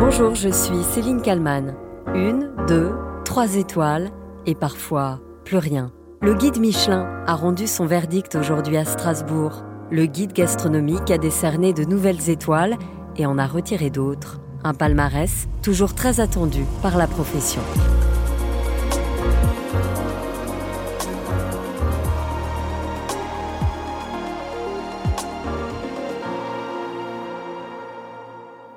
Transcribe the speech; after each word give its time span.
Bonjour, 0.00 0.34
je 0.34 0.48
suis 0.48 0.82
Céline 0.94 1.20
Kalman. 1.20 1.74
Une, 2.14 2.50
deux, 2.66 2.90
trois 3.26 3.56
étoiles 3.56 4.10
et 4.46 4.54
parfois 4.54 5.20
plus 5.44 5.58
rien. 5.58 5.92
Le 6.22 6.32
guide 6.32 6.58
Michelin 6.58 7.22
a 7.26 7.34
rendu 7.34 7.66
son 7.66 7.84
verdict 7.84 8.34
aujourd'hui 8.34 8.78
à 8.78 8.86
Strasbourg. 8.86 9.62
Le 9.90 10.06
guide 10.06 10.32
gastronomique 10.32 11.10
a 11.10 11.18
décerné 11.18 11.74
de 11.74 11.84
nouvelles 11.84 12.30
étoiles 12.30 12.78
et 13.16 13.26
en 13.26 13.36
a 13.36 13.46
retiré 13.46 13.90
d'autres. 13.90 14.40
Un 14.64 14.72
palmarès 14.72 15.48
toujours 15.62 15.94
très 15.94 16.18
attendu 16.18 16.64
par 16.80 16.96
la 16.96 17.06
profession. 17.06 17.60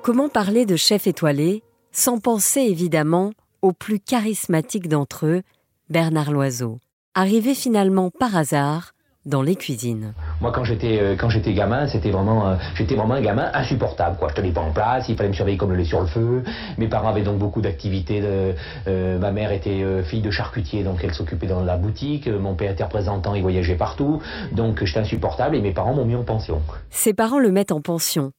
Comment 0.04 0.28
parler 0.28 0.66
de 0.66 0.76
chef 0.76 1.06
étoilé 1.06 1.62
sans 1.90 2.18
penser 2.18 2.60
évidemment 2.60 3.30
au 3.62 3.72
plus 3.72 4.00
charismatique 4.00 4.86
d'entre 4.86 5.24
eux, 5.24 5.40
Bernard 5.88 6.30
Loiseau, 6.30 6.78
arrivé 7.14 7.54
finalement 7.54 8.10
par 8.10 8.36
hasard 8.36 8.92
dans 9.24 9.40
les 9.40 9.56
cuisines. 9.56 10.12
Moi, 10.42 10.52
quand 10.52 10.62
j'étais 10.62 11.00
euh, 11.00 11.16
quand 11.16 11.30
j'étais 11.30 11.54
gamin, 11.54 11.86
c'était 11.86 12.10
vraiment 12.10 12.48
euh, 12.48 12.56
j'étais 12.74 12.96
vraiment 12.96 13.14
un 13.14 13.22
gamin 13.22 13.50
insupportable. 13.54 14.18
Quoi, 14.18 14.28
je 14.28 14.34
tenais 14.34 14.50
pas 14.50 14.60
en 14.60 14.72
place, 14.72 15.08
il 15.08 15.16
fallait 15.16 15.30
me 15.30 15.34
surveiller 15.34 15.56
comme 15.56 15.70
le 15.70 15.76
lait 15.76 15.86
sur 15.86 16.02
le 16.02 16.06
feu. 16.06 16.44
Mes 16.76 16.88
parents 16.88 17.08
avaient 17.08 17.22
donc 17.22 17.38
beaucoup 17.38 17.62
d'activités. 17.62 18.20
Euh, 18.22 19.18
ma 19.18 19.32
mère 19.32 19.52
était 19.52 20.02
fille 20.02 20.20
de 20.20 20.30
charcutier, 20.30 20.84
donc 20.84 21.02
elle 21.02 21.14
s'occupait 21.14 21.46
dans 21.46 21.64
la 21.64 21.78
boutique. 21.78 22.28
Mon 22.28 22.54
père 22.56 22.72
était 22.72 22.84
représentant, 22.84 23.34
il 23.34 23.40
voyageait 23.40 23.76
partout, 23.76 24.20
donc 24.52 24.84
j'étais 24.84 25.00
insupportable 25.00 25.56
et 25.56 25.62
mes 25.62 25.72
parents 25.72 25.94
m'ont 25.94 26.04
mis 26.04 26.14
en 26.14 26.24
pension. 26.24 26.60
Ses 26.90 27.14
parents 27.14 27.38
le 27.38 27.50
mettent 27.50 27.72
en 27.72 27.80
pension, 27.80 28.32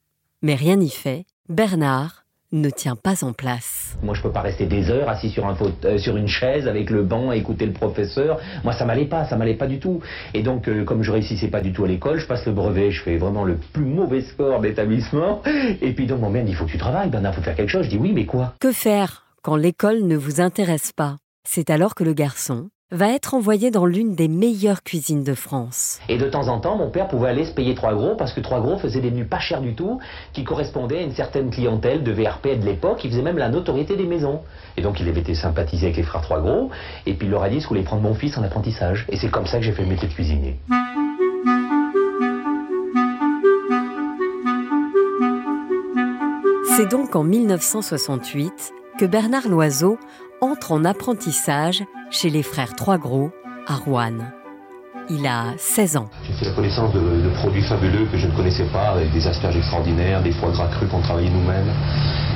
mais 0.44 0.54
rien 0.54 0.76
n'y 0.76 0.92
fait. 0.92 1.26
Bernard 1.50 2.26
ne 2.52 2.72
tient 2.72 2.96
pas 2.96 3.24
en 3.24 3.32
place. 3.32 3.96
Moi, 4.02 4.16
je 4.16 4.24
peux 4.24 4.32
pas 4.32 4.42
rester 4.42 4.66
des 4.66 4.90
heures 4.90 5.08
assis 5.08 5.30
sur, 5.30 5.46
un 5.46 5.56
euh, 5.84 6.00
sur 6.00 6.18
une 6.18 6.28
chaise 6.28 6.68
avec 6.68 6.90
le 6.90 7.04
banc 7.04 7.30
à 7.30 7.36
écouter 7.36 7.68
le 7.68 7.72
professeur. 7.72 8.40
Moi, 8.64 8.74
ça 8.74 8.84
m'allait 8.84 9.06
pas, 9.06 9.26
ça 9.26 9.36
m'allait 9.36 9.54
pas 9.54 9.68
du 9.68 9.78
tout. 9.78 10.02
Et 10.34 10.42
donc, 10.42 10.68
euh, 10.68 10.84
comme 10.84 11.04
je 11.04 11.12
réussissais 11.12 11.50
pas 11.50 11.62
du 11.62 11.72
tout 11.72 11.84
à 11.84 11.88
l'école, 11.88 12.18
je 12.18 12.26
passe 12.26 12.48
le 12.48 12.52
brevet, 12.52 12.90
je 12.90 13.04
fais 13.04 13.18
vraiment 13.18 13.44
le 13.44 13.58
plus 13.74 13.86
mauvais 13.86 14.22
score 14.22 14.60
d'établissement. 14.60 15.44
Et 15.82 15.94
puis 15.94 16.08
donc, 16.08 16.20
mon 16.20 16.32
mère 16.32 16.46
dit, 16.46 16.52
il 16.52 16.56
faut 16.56 16.66
que 16.66 16.72
tu 16.72 16.80
travailles, 16.80 17.10
Bernard, 17.10 17.36
faut 17.36 17.44
faire 17.44 17.56
quelque 17.56 17.70
chose. 17.70 17.86
Je 17.86 17.92
dis 17.92 17.98
oui, 17.98 18.12
mais 18.12 18.26
quoi? 18.26 18.56
Que 18.60 18.72
faire 18.72 19.26
quand 19.44 19.56
l'école 19.56 20.02
ne 20.02 20.18
vous 20.18 20.42
intéresse 20.42 20.94
pas? 20.94 21.18
C'est 21.48 21.70
alors 21.70 21.94
que 21.94 22.04
le 22.04 22.14
garçon 22.14 22.70
va 22.92 23.10
être 23.10 23.34
envoyé 23.34 23.72
dans 23.72 23.88
l'une 23.88 24.14
des 24.14 24.28
meilleures 24.28 24.84
cuisines 24.84 25.24
de 25.24 25.34
France. 25.34 26.00
Et 26.08 26.20
de 26.20 26.30
temps 26.30 26.50
en 26.50 26.60
temps, 26.60 26.78
mon 26.78 26.92
père 26.92 27.08
pouvait 27.08 27.30
aller 27.30 27.46
se 27.46 27.52
payer 27.52 27.74
trois 27.74 27.96
gros 27.96 28.16
parce 28.16 28.32
que 28.32 28.42
trois 28.42 28.62
gros 28.62 28.78
faisait 28.78 29.02
des 29.02 29.10
menus 29.10 29.28
pas 29.28 29.40
chers 29.40 29.62
du 29.62 29.74
tout, 29.74 30.00
qui 30.34 30.44
correspondaient 30.44 31.00
à 31.00 31.02
une 31.02 31.16
certaine 31.16 31.50
clientèle 31.50 32.04
de 32.04 32.12
VRP 32.12 32.60
de 32.60 32.66
l'époque, 32.66 33.00
qui 33.00 33.10
faisait 33.10 33.24
même 33.24 33.40
la 33.40 33.50
notoriété 33.50 33.96
des 33.96 34.06
maisons. 34.06 34.42
Et 34.78 34.84
donc 34.84 35.00
il 35.00 35.10
avait 35.10 35.22
été 35.22 35.34
sympathisé 35.34 35.88
avec 35.88 35.98
les 35.98 36.04
frères 36.04 36.22
trois 36.22 36.42
gros, 36.42 36.70
et 37.08 37.16
puis 37.16 37.26
il 37.26 37.32
leur 37.32 37.42
a 37.42 37.50
dit 37.50 37.60
ce 37.60 37.68
voulait 37.68 37.82
prendre 37.82 38.04
mon 38.04 38.14
fils 38.14 38.38
en 38.38 38.44
apprentissage. 38.44 39.08
Et 39.10 39.18
c'est 39.18 39.30
comme 39.30 39.48
ça 39.48 39.58
que 39.58 39.64
j'ai 39.64 39.72
fait 39.72 39.82
le 39.82 39.90
métier 39.90 40.08
de 40.08 40.14
cuisinier. 40.14 40.60
C'est 46.78 46.92
donc 46.92 47.16
en 47.16 47.24
1968 47.24 48.74
que 49.00 49.06
Bernard 49.06 49.48
Loiseau 49.48 49.98
entre 50.40 50.72
en 50.72 50.86
apprentissage 50.86 51.84
chez 52.16 52.30
les 52.30 52.44
frères 52.44 52.76
Trois 52.76 52.98
Gros 52.98 53.30
à 53.68 53.76
Rouen. 53.76 54.20
Il 55.10 55.28
a 55.28 55.54
16 55.58 55.98
ans. 55.98 56.10
J'ai 56.24 56.34
fait 56.34 56.46
la 56.46 56.52
connaissance 56.54 56.94
de, 56.94 57.30
produits 57.36 57.62
fabuleux 57.62 58.08
que 58.12 58.18
je 58.18 58.28
ne 58.28 58.36
connaissais 58.36 58.66
pas, 58.72 58.92
avec 58.92 59.12
des 59.12 59.28
asperges 59.28 59.58
extraordinaires, 59.58 60.24
des 60.24 60.32
foie 60.32 60.52
gras 60.52 60.68
crus 60.68 60.90
qu'on 60.90 61.02
travaillait 61.02 61.30
nous-mêmes, 61.30 61.72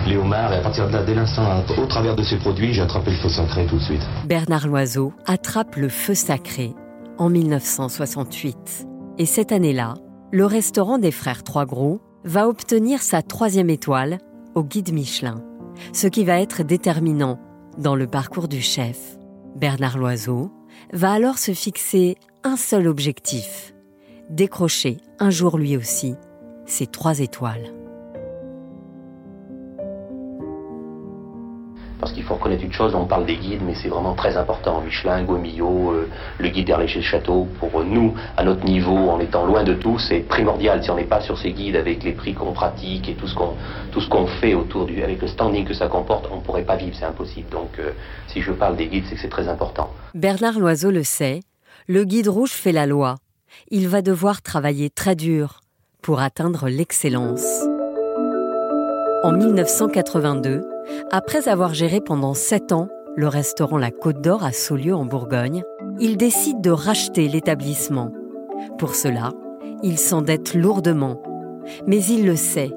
les 0.06 0.18
homards, 0.18 0.54
et 0.54 0.58
à 0.58 0.62
partir 0.62 0.88
de 0.88 0.94
là, 0.94 1.04
dès 1.04 1.16
l'instant, 1.16 1.64
au 1.78 1.86
travers 1.86 2.16
de 2.16 2.24
ces 2.24 2.38
produits, 2.38 2.74
j'ai 2.74 2.82
attrapé 2.82 3.12
le 3.12 3.18
feu 3.18 3.30
sacré 3.30 3.66
tout 3.66 3.78
de 3.78 3.84
suite. 3.84 4.06
Bernard 4.26 4.68
Loiseau 4.68 5.14
attrape 5.26 5.78
le 5.78 5.90
feu 5.90 6.14
sacré 6.14 6.76
en 7.18 7.30
1968. 7.30 8.86
Et 9.18 9.26
cette 9.26 9.52
année-là, 9.52 9.94
le 10.32 10.46
restaurant 10.46 10.98
des 10.98 11.12
frères 11.12 11.44
Trois 11.44 11.66
Gros 11.66 12.02
va 12.26 12.48
obtenir 12.50 13.02
sa 13.02 13.22
troisième 13.22 13.70
étoile 13.70 14.18
au 14.56 14.64
guide 14.64 14.94
Michelin, 14.94 15.42
ce 15.94 16.08
qui 16.08 16.26
va 16.26 16.40
être 16.40 16.64
déterminant 16.64 17.40
dans 17.78 17.96
le 17.96 18.08
parcours 18.08 18.50
du 18.50 18.62
chef. 18.62 19.19
Bernard 19.56 19.98
Loiseau 19.98 20.52
va 20.94 21.12
alors 21.12 21.38
se 21.38 21.54
fixer 21.54 22.18
un 22.44 22.56
seul 22.56 22.88
objectif, 22.88 23.74
décrocher 24.30 24.98
un 25.20 25.30
jour 25.30 25.58
lui 25.58 25.76
aussi 25.76 26.16
ses 26.66 26.88
trois 26.88 27.20
étoiles. 27.20 27.79
Parce 32.00 32.14
qu'il 32.14 32.24
faut 32.24 32.36
reconnaître 32.36 32.64
une 32.64 32.72
chose, 32.72 32.96
on 32.96 33.06
parle 33.06 33.26
des 33.26 33.36
guides, 33.36 33.62
mais 33.66 33.76
c'est 33.76 33.90
vraiment 33.90 34.14
très 34.14 34.38
important. 34.38 34.82
Michelin, 34.82 35.24
Guamillot, 35.24 35.92
euh, 35.92 36.10
le 36.38 36.48
guide 36.48 36.68
d'Erléché 36.68 37.02
Château, 37.02 37.48
pour 37.60 37.84
nous, 37.84 38.14
à 38.38 38.44
notre 38.46 38.64
niveau, 38.64 39.10
en 39.10 39.20
étant 39.20 39.46
loin 39.46 39.66
de 39.66 39.74
tout, 39.74 40.00
c'est 40.00 40.20
primordial. 40.20 40.82
Si 40.82 40.90
on 40.90 40.96
n'est 40.96 41.04
pas 41.04 41.20
sur 41.20 41.38
ces 41.38 41.52
guides 41.52 41.76
avec 41.76 42.04
les 42.04 42.14
prix 42.14 42.34
qu'on 42.34 42.54
pratique 42.54 43.10
et 43.10 43.16
tout 43.16 43.28
ce 43.28 43.36
qu'on 43.36 43.56
tout 43.92 44.00
ce 44.00 44.08
qu'on 44.08 44.28
fait 44.28 44.54
autour 44.54 44.86
du, 44.86 45.04
avec 45.04 45.22
le 45.22 45.28
standing 45.28 45.66
que 45.66 45.74
ça 45.74 45.88
comporte, 45.88 46.30
on 46.32 46.38
ne 46.38 46.42
pourrait 46.42 46.64
pas 46.64 46.78
vivre, 46.78 46.96
c'est 46.98 47.06
impossible. 47.06 47.50
Donc, 47.50 47.72
euh, 47.80 47.92
si 48.28 48.42
je 48.42 48.52
parle 48.52 48.78
des 48.78 48.88
guides, 48.88 49.04
c'est 49.10 49.16
que 49.16 49.22
c'est 49.22 49.30
très 49.30 49.50
important. 49.50 49.90
Bernard 50.14 50.58
Loiseau 50.58 50.92
le 50.92 51.04
sait, 51.04 51.42
le 51.88 52.06
guide 52.06 52.30
rouge 52.30 52.52
fait 52.52 52.72
la 52.72 52.86
loi. 52.86 53.16
Il 53.72 53.90
va 53.90 54.02
devoir 54.02 54.42
travailler 54.42 54.90
très 54.90 55.16
dur 55.16 55.60
pour 56.02 56.22
atteindre 56.22 56.70
l'excellence. 56.70 57.66
En 59.24 59.34
1982, 59.34 60.62
après 61.12 61.48
avoir 61.48 61.74
géré 61.74 62.02
pendant 62.02 62.34
sept 62.34 62.72
ans 62.72 62.88
le 63.16 63.28
restaurant 63.28 63.78
La 63.78 63.92
Côte 63.92 64.22
d'Or 64.22 64.44
à 64.44 64.52
Saulieu 64.52 64.96
en 64.96 65.06
Bourgogne, 65.06 65.64
il 66.00 66.18
décide 66.18 66.62
de 66.62 66.72
racheter 66.72 67.28
l'établissement. 67.28 68.12
Pour 68.78 68.96
cela, 68.96 69.32
il 69.84 69.98
s'endette 69.98 70.54
lourdement. 70.54 71.22
Mais 71.86 72.04
il 72.04 72.26
le 72.26 72.36
sait, 72.36 72.72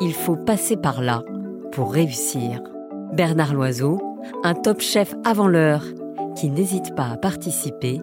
il 0.00 0.12
faut 0.12 0.36
passer 0.36 0.76
par 0.76 1.00
là 1.00 1.22
pour 1.72 1.92
réussir. 1.92 2.62
Bernard 3.12 3.54
Loiseau, 3.54 4.00
un 4.42 4.54
top 4.54 4.80
chef 4.80 5.14
avant 5.24 5.48
l'heure, 5.48 5.84
qui 6.36 6.50
n'hésite 6.50 6.94
pas 6.94 7.08
à 7.10 7.16
participer 7.16 8.00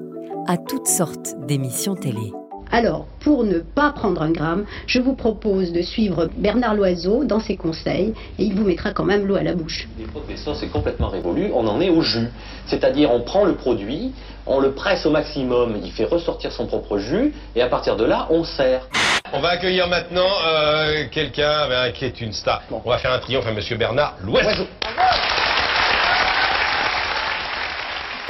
à 0.47 0.57
toutes 0.57 0.87
sortes 0.87 1.35
d'émissions 1.45 1.95
télé. 1.95 2.31
Alors, 2.73 3.05
pour 3.19 3.43
ne 3.43 3.59
pas 3.59 3.91
prendre 3.91 4.21
un 4.21 4.31
gramme, 4.31 4.65
je 4.87 5.01
vous 5.01 5.13
propose 5.13 5.73
de 5.73 5.81
suivre 5.81 6.29
Bernard 6.37 6.75
Loiseau 6.75 7.25
dans 7.25 7.41
ses 7.41 7.57
conseils 7.57 8.13
et 8.39 8.43
il 8.43 8.55
vous 8.55 8.63
mettra 8.63 8.91
quand 8.91 9.03
même 9.03 9.25
l'eau 9.25 9.35
à 9.35 9.43
la 9.43 9.53
bouche. 9.53 9.89
Les 9.99 10.05
professeurs, 10.05 10.55
c'est 10.55 10.69
complètement 10.69 11.09
révolu, 11.09 11.51
on 11.53 11.67
en 11.67 11.81
est 11.81 11.89
au 11.89 12.01
jus. 12.01 12.29
C'est-à-dire, 12.67 13.11
on 13.11 13.21
prend 13.21 13.43
le 13.43 13.55
produit, 13.55 14.13
on 14.45 14.61
le 14.61 14.71
presse 14.71 15.05
au 15.05 15.11
maximum, 15.11 15.79
il 15.83 15.91
fait 15.91 16.05
ressortir 16.05 16.53
son 16.53 16.65
propre 16.65 16.97
jus 16.97 17.33
et 17.55 17.61
à 17.61 17.67
partir 17.67 17.97
de 17.97 18.05
là, 18.05 18.27
on 18.29 18.45
sert. 18.45 18.87
On 19.33 19.41
va 19.41 19.49
accueillir 19.49 19.87
maintenant 19.87 20.29
euh, 20.47 21.05
quelqu'un 21.11 21.67
ben, 21.67 21.91
qui 21.91 22.05
est 22.05 22.21
une 22.21 22.31
star. 22.31 22.61
On 22.71 22.89
va 22.89 22.97
faire 22.97 23.11
un 23.11 23.19
triomphe 23.19 23.47
à 23.47 23.51
Monsieur 23.51 23.75
Bernard 23.75 24.15
Loiseau. 24.23 24.65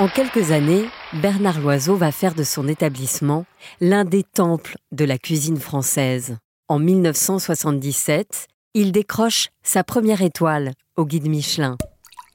En 0.01 0.07
quelques 0.07 0.49
années, 0.49 0.89
Bernard 1.21 1.61
Loiseau 1.61 1.95
va 1.95 2.11
faire 2.11 2.33
de 2.33 2.41
son 2.41 2.67
établissement 2.67 3.45
l'un 3.81 4.03
des 4.03 4.23
temples 4.23 4.77
de 4.91 5.05
la 5.05 5.19
cuisine 5.19 5.59
française. 5.59 6.37
En 6.67 6.79
1977, 6.79 8.47
il 8.73 8.93
décroche 8.93 9.49
sa 9.61 9.83
première 9.83 10.23
étoile 10.23 10.71
au 10.95 11.05
guide 11.05 11.27
Michelin. 11.27 11.77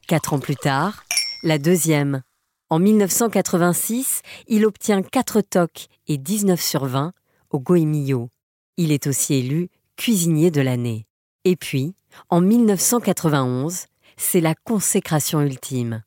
Quatre 0.06 0.32
ans 0.32 0.38
plus 0.38 0.54
tard, 0.54 1.02
la 1.42 1.58
deuxième. 1.58 2.22
En 2.70 2.78
1986, 2.78 4.22
il 4.46 4.64
obtient 4.64 5.02
4 5.02 5.40
toques 5.40 5.88
et 6.06 6.18
19 6.18 6.62
sur 6.62 6.84
20 6.84 7.14
au 7.50 7.58
Goemio. 7.58 8.28
Il 8.76 8.92
est 8.92 9.08
aussi 9.08 9.34
élu 9.34 9.70
cuisinier 9.96 10.52
de 10.52 10.60
l'année. 10.60 11.08
Et 11.42 11.56
puis, 11.56 11.96
en 12.28 12.40
1991, 12.40 13.86
c'est 14.16 14.40
la 14.40 14.54
consécration 14.54 15.40
ultime 15.40 16.04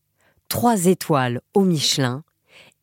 trois 0.49 0.85
étoiles 0.85 1.39
au 1.53 1.63
Michelin 1.63 2.23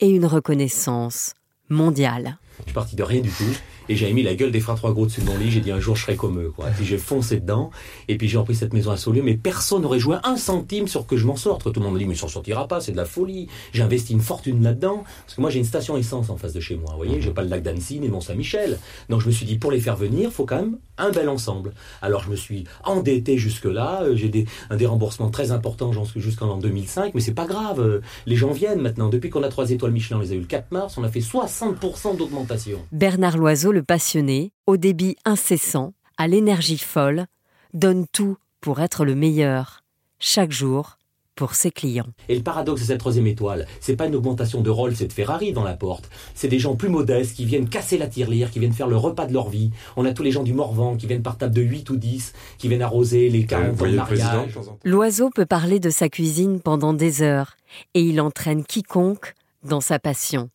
et 0.01 0.09
une 0.09 0.25
reconnaissance 0.25 1.35
mondiale. 1.69 2.39
Je 2.61 2.65
suis 2.65 2.73
parti 2.73 2.97
de 2.97 3.03
rien 3.03 3.21
du 3.21 3.31
tout 3.31 3.45
et 3.89 3.97
j'avais 3.97 4.13
mis 4.13 4.23
la 4.23 4.35
gueule 4.35 4.51
des 4.51 4.61
frères 4.61 4.77
trois 4.77 4.93
gros 4.93 5.07
dessus 5.07 5.21
de 5.21 5.27
mon 5.27 5.37
lit. 5.37 5.51
J'ai 5.51 5.61
dit 5.61 5.71
un 5.71 5.81
jour 5.81 5.97
je 5.97 6.03
serai 6.03 6.17
comme 6.17 6.41
eux. 6.41 6.53
Quoi. 6.55 6.67
Puis 6.77 6.85
j'ai 6.85 6.99
foncé 6.99 7.41
dedans 7.41 7.71
et 8.09 8.17
puis 8.17 8.29
j'ai 8.29 8.39
repris 8.39 8.55
cette 8.55 8.73
maison 8.73 8.91
à 8.91 8.97
Saulieu. 8.97 9.23
Mais 9.23 9.35
personne 9.35 9.83
n'aurait 9.83 9.99
joué 9.99 10.17
un 10.25 10.37
centime 10.37 10.89
sur 10.89 11.07
que 11.07 11.17
je 11.17 11.27
m'en 11.27 11.37
sorte. 11.37 11.73
Tout 11.73 11.81
le 11.81 11.85
monde 11.85 11.95
me 11.95 11.99
dit 11.99 12.07
mais 12.07 12.15
ça 12.15 12.29
sortira 12.29 12.69
pas, 12.69 12.81
c'est 12.81 12.93
de 12.93 12.97
la 12.97 13.05
folie. 13.05 13.49
J'ai 13.73 13.83
investi 13.83 14.13
une 14.13 14.21
fortune 14.21 14.63
là-dedans 14.63 15.05
parce 15.25 15.35
que 15.35 15.41
moi 15.41 15.51
j'ai 15.51 15.59
une 15.59 15.65
station 15.65 15.97
essence 15.97 16.31
en 16.31 16.37
face 16.37 16.53
de 16.53 16.61
chez 16.61 16.77
moi. 16.77 16.91
Vous 16.93 16.97
voyez, 16.97 17.21
j'ai 17.21 17.31
pas 17.31 17.43
le 17.43 17.49
lac 17.49 17.63
d'Annecy 17.63 18.01
ni 18.01 18.07
le 18.07 18.13
Mont 18.13 18.21
Saint-Michel. 18.21 18.79
Donc 19.09 19.21
je 19.21 19.27
me 19.27 19.33
suis 19.33 19.47
dit 19.47 19.59
pour 19.59 19.71
les 19.71 19.81
faire 19.81 19.97
venir, 19.97 20.31
faut 20.31 20.47
quand 20.47 20.57
même 20.57 20.79
un 20.99 21.11
bel 21.11 21.29
ensemble. 21.29 21.73
Alors 22.03 22.23
je 22.23 22.31
me 22.31 22.37
suis 22.37 22.65
endetté 22.85 23.39
jusque 23.39 23.65
là. 23.65 24.03
Euh, 24.03 24.17
j'ai 24.17 24.29
des, 24.29 24.47
un 24.71 24.77
des 24.77 24.87
remboursements 24.87 25.31
très 25.31 25.53
importants 25.53 25.93
jusqu'en 26.17 26.47
l'an 26.47 26.59
2005, 26.59 27.15
mais 27.15 27.21
c'est 27.21 27.35
pas 27.35 27.47
grave. 27.47 27.81
Euh, 27.81 28.01
les 28.27 28.37
gens 28.37 28.53
viennent 28.53 28.81
maintenant. 28.81 29.09
Depuis 29.09 29.31
qu'on 29.31 29.43
a 29.43 29.49
trois 29.49 29.71
étoiles 29.71 29.93
Michelin, 29.93 30.19
on 30.19 30.21
les 30.21 30.33
a 30.33 30.35
eu 30.35 30.41
le 30.41 30.47
4 30.47 30.73
mars, 30.73 30.97
on 30.99 31.05
a 31.05 31.09
fait 31.09 31.21
60% 31.21 32.17
d'augmentation. 32.17 32.79
Bernard 32.93 33.37
Loiseau, 33.37 33.73
le 33.77 33.83
passionné, 33.83 34.53
au 34.67 34.79
débit 34.79 35.17
incessant, 35.27 35.93
à 36.17 36.29
l'énergie 36.29 36.79
folle, 36.79 37.27
donne 37.75 38.07
tout 38.11 38.39
pour 38.63 38.81
être 38.81 39.05
le 39.05 39.15
meilleur, 39.15 39.85
chaque 40.19 40.51
jour, 40.51 40.97
pour 41.35 41.55
ses 41.55 41.71
clients. 41.71 42.07
Et 42.31 42.37
le 42.37 42.43
paradoxe 42.43 42.81
de 42.81 42.87
cette 42.87 43.01
troisième 43.01 43.27
étoile, 43.27 43.67
c'est 43.81 43.95
pas 43.95 44.07
une 44.07 44.15
augmentation 44.15 44.63
de 44.63 44.71
Rolls 44.71 44.95
et 45.03 45.07
de 45.07 45.13
Ferrari 45.13 45.53
dans 45.53 45.63
la 45.63 45.75
porte. 45.75 46.09
C'est 46.35 46.49
des 46.49 46.59
gens 46.59 46.75
plus 46.75 46.89
modestes 46.89 47.37
qui 47.37 47.45
viennent 47.45 47.69
casser 47.69 47.99
la 47.99 48.07
tirelire, 48.07 48.51
qui 48.51 48.61
viennent 48.61 48.73
faire 48.73 48.89
le 48.89 48.97
repas 48.97 49.27
de 49.27 49.35
leur 49.35 49.51
vie. 49.51 49.71
On 49.99 50.07
a 50.07 50.15
tous 50.15 50.23
les 50.23 50.31
gens 50.31 50.43
du 50.43 50.55
Morvan 50.55 50.97
qui 50.97 51.07
viennent 51.07 51.23
par 51.23 51.37
table 51.37 51.55
de 51.55 51.61
8 51.61 51.91
ou 51.91 51.97
10, 51.97 52.33
qui 52.57 52.69
viennent 52.69 52.81
arroser 52.81 53.29
les 53.29 53.45
40 53.45 53.83
ans 53.83 53.85
de 53.85 53.91
mariage. 53.91 54.59
L'oiseau 54.85 55.29
peut 55.29 55.45
parler 55.45 55.81
de 55.81 55.91
sa 55.91 56.09
cuisine 56.09 56.61
pendant 56.61 56.95
des 56.95 57.21
heures 57.21 57.59
et 57.93 58.01
il 58.01 58.23
entraîne 58.23 58.65
quiconque 58.65 59.35
dans 59.63 59.83
sa 59.83 59.99
passion. 59.99 60.49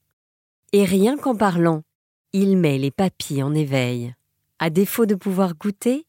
Et 0.73 0.85
rien 0.85 1.17
qu'en 1.17 1.35
parlant, 1.35 1.83
il 2.33 2.57
met 2.57 2.77
les 2.77 2.91
papilles 2.91 3.43
en 3.43 3.53
éveil. 3.53 4.13
À 4.59 4.69
défaut 4.69 5.05
de 5.05 5.15
pouvoir 5.15 5.53
goûter, 5.55 6.05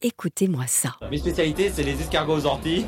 écoutez-moi 0.00 0.64
ça. 0.66 0.96
Mes 1.10 1.18
spécialités, 1.18 1.70
c'est 1.72 1.82
les 1.82 2.00
escargots 2.00 2.38
aux 2.38 2.46
orties, 2.46 2.84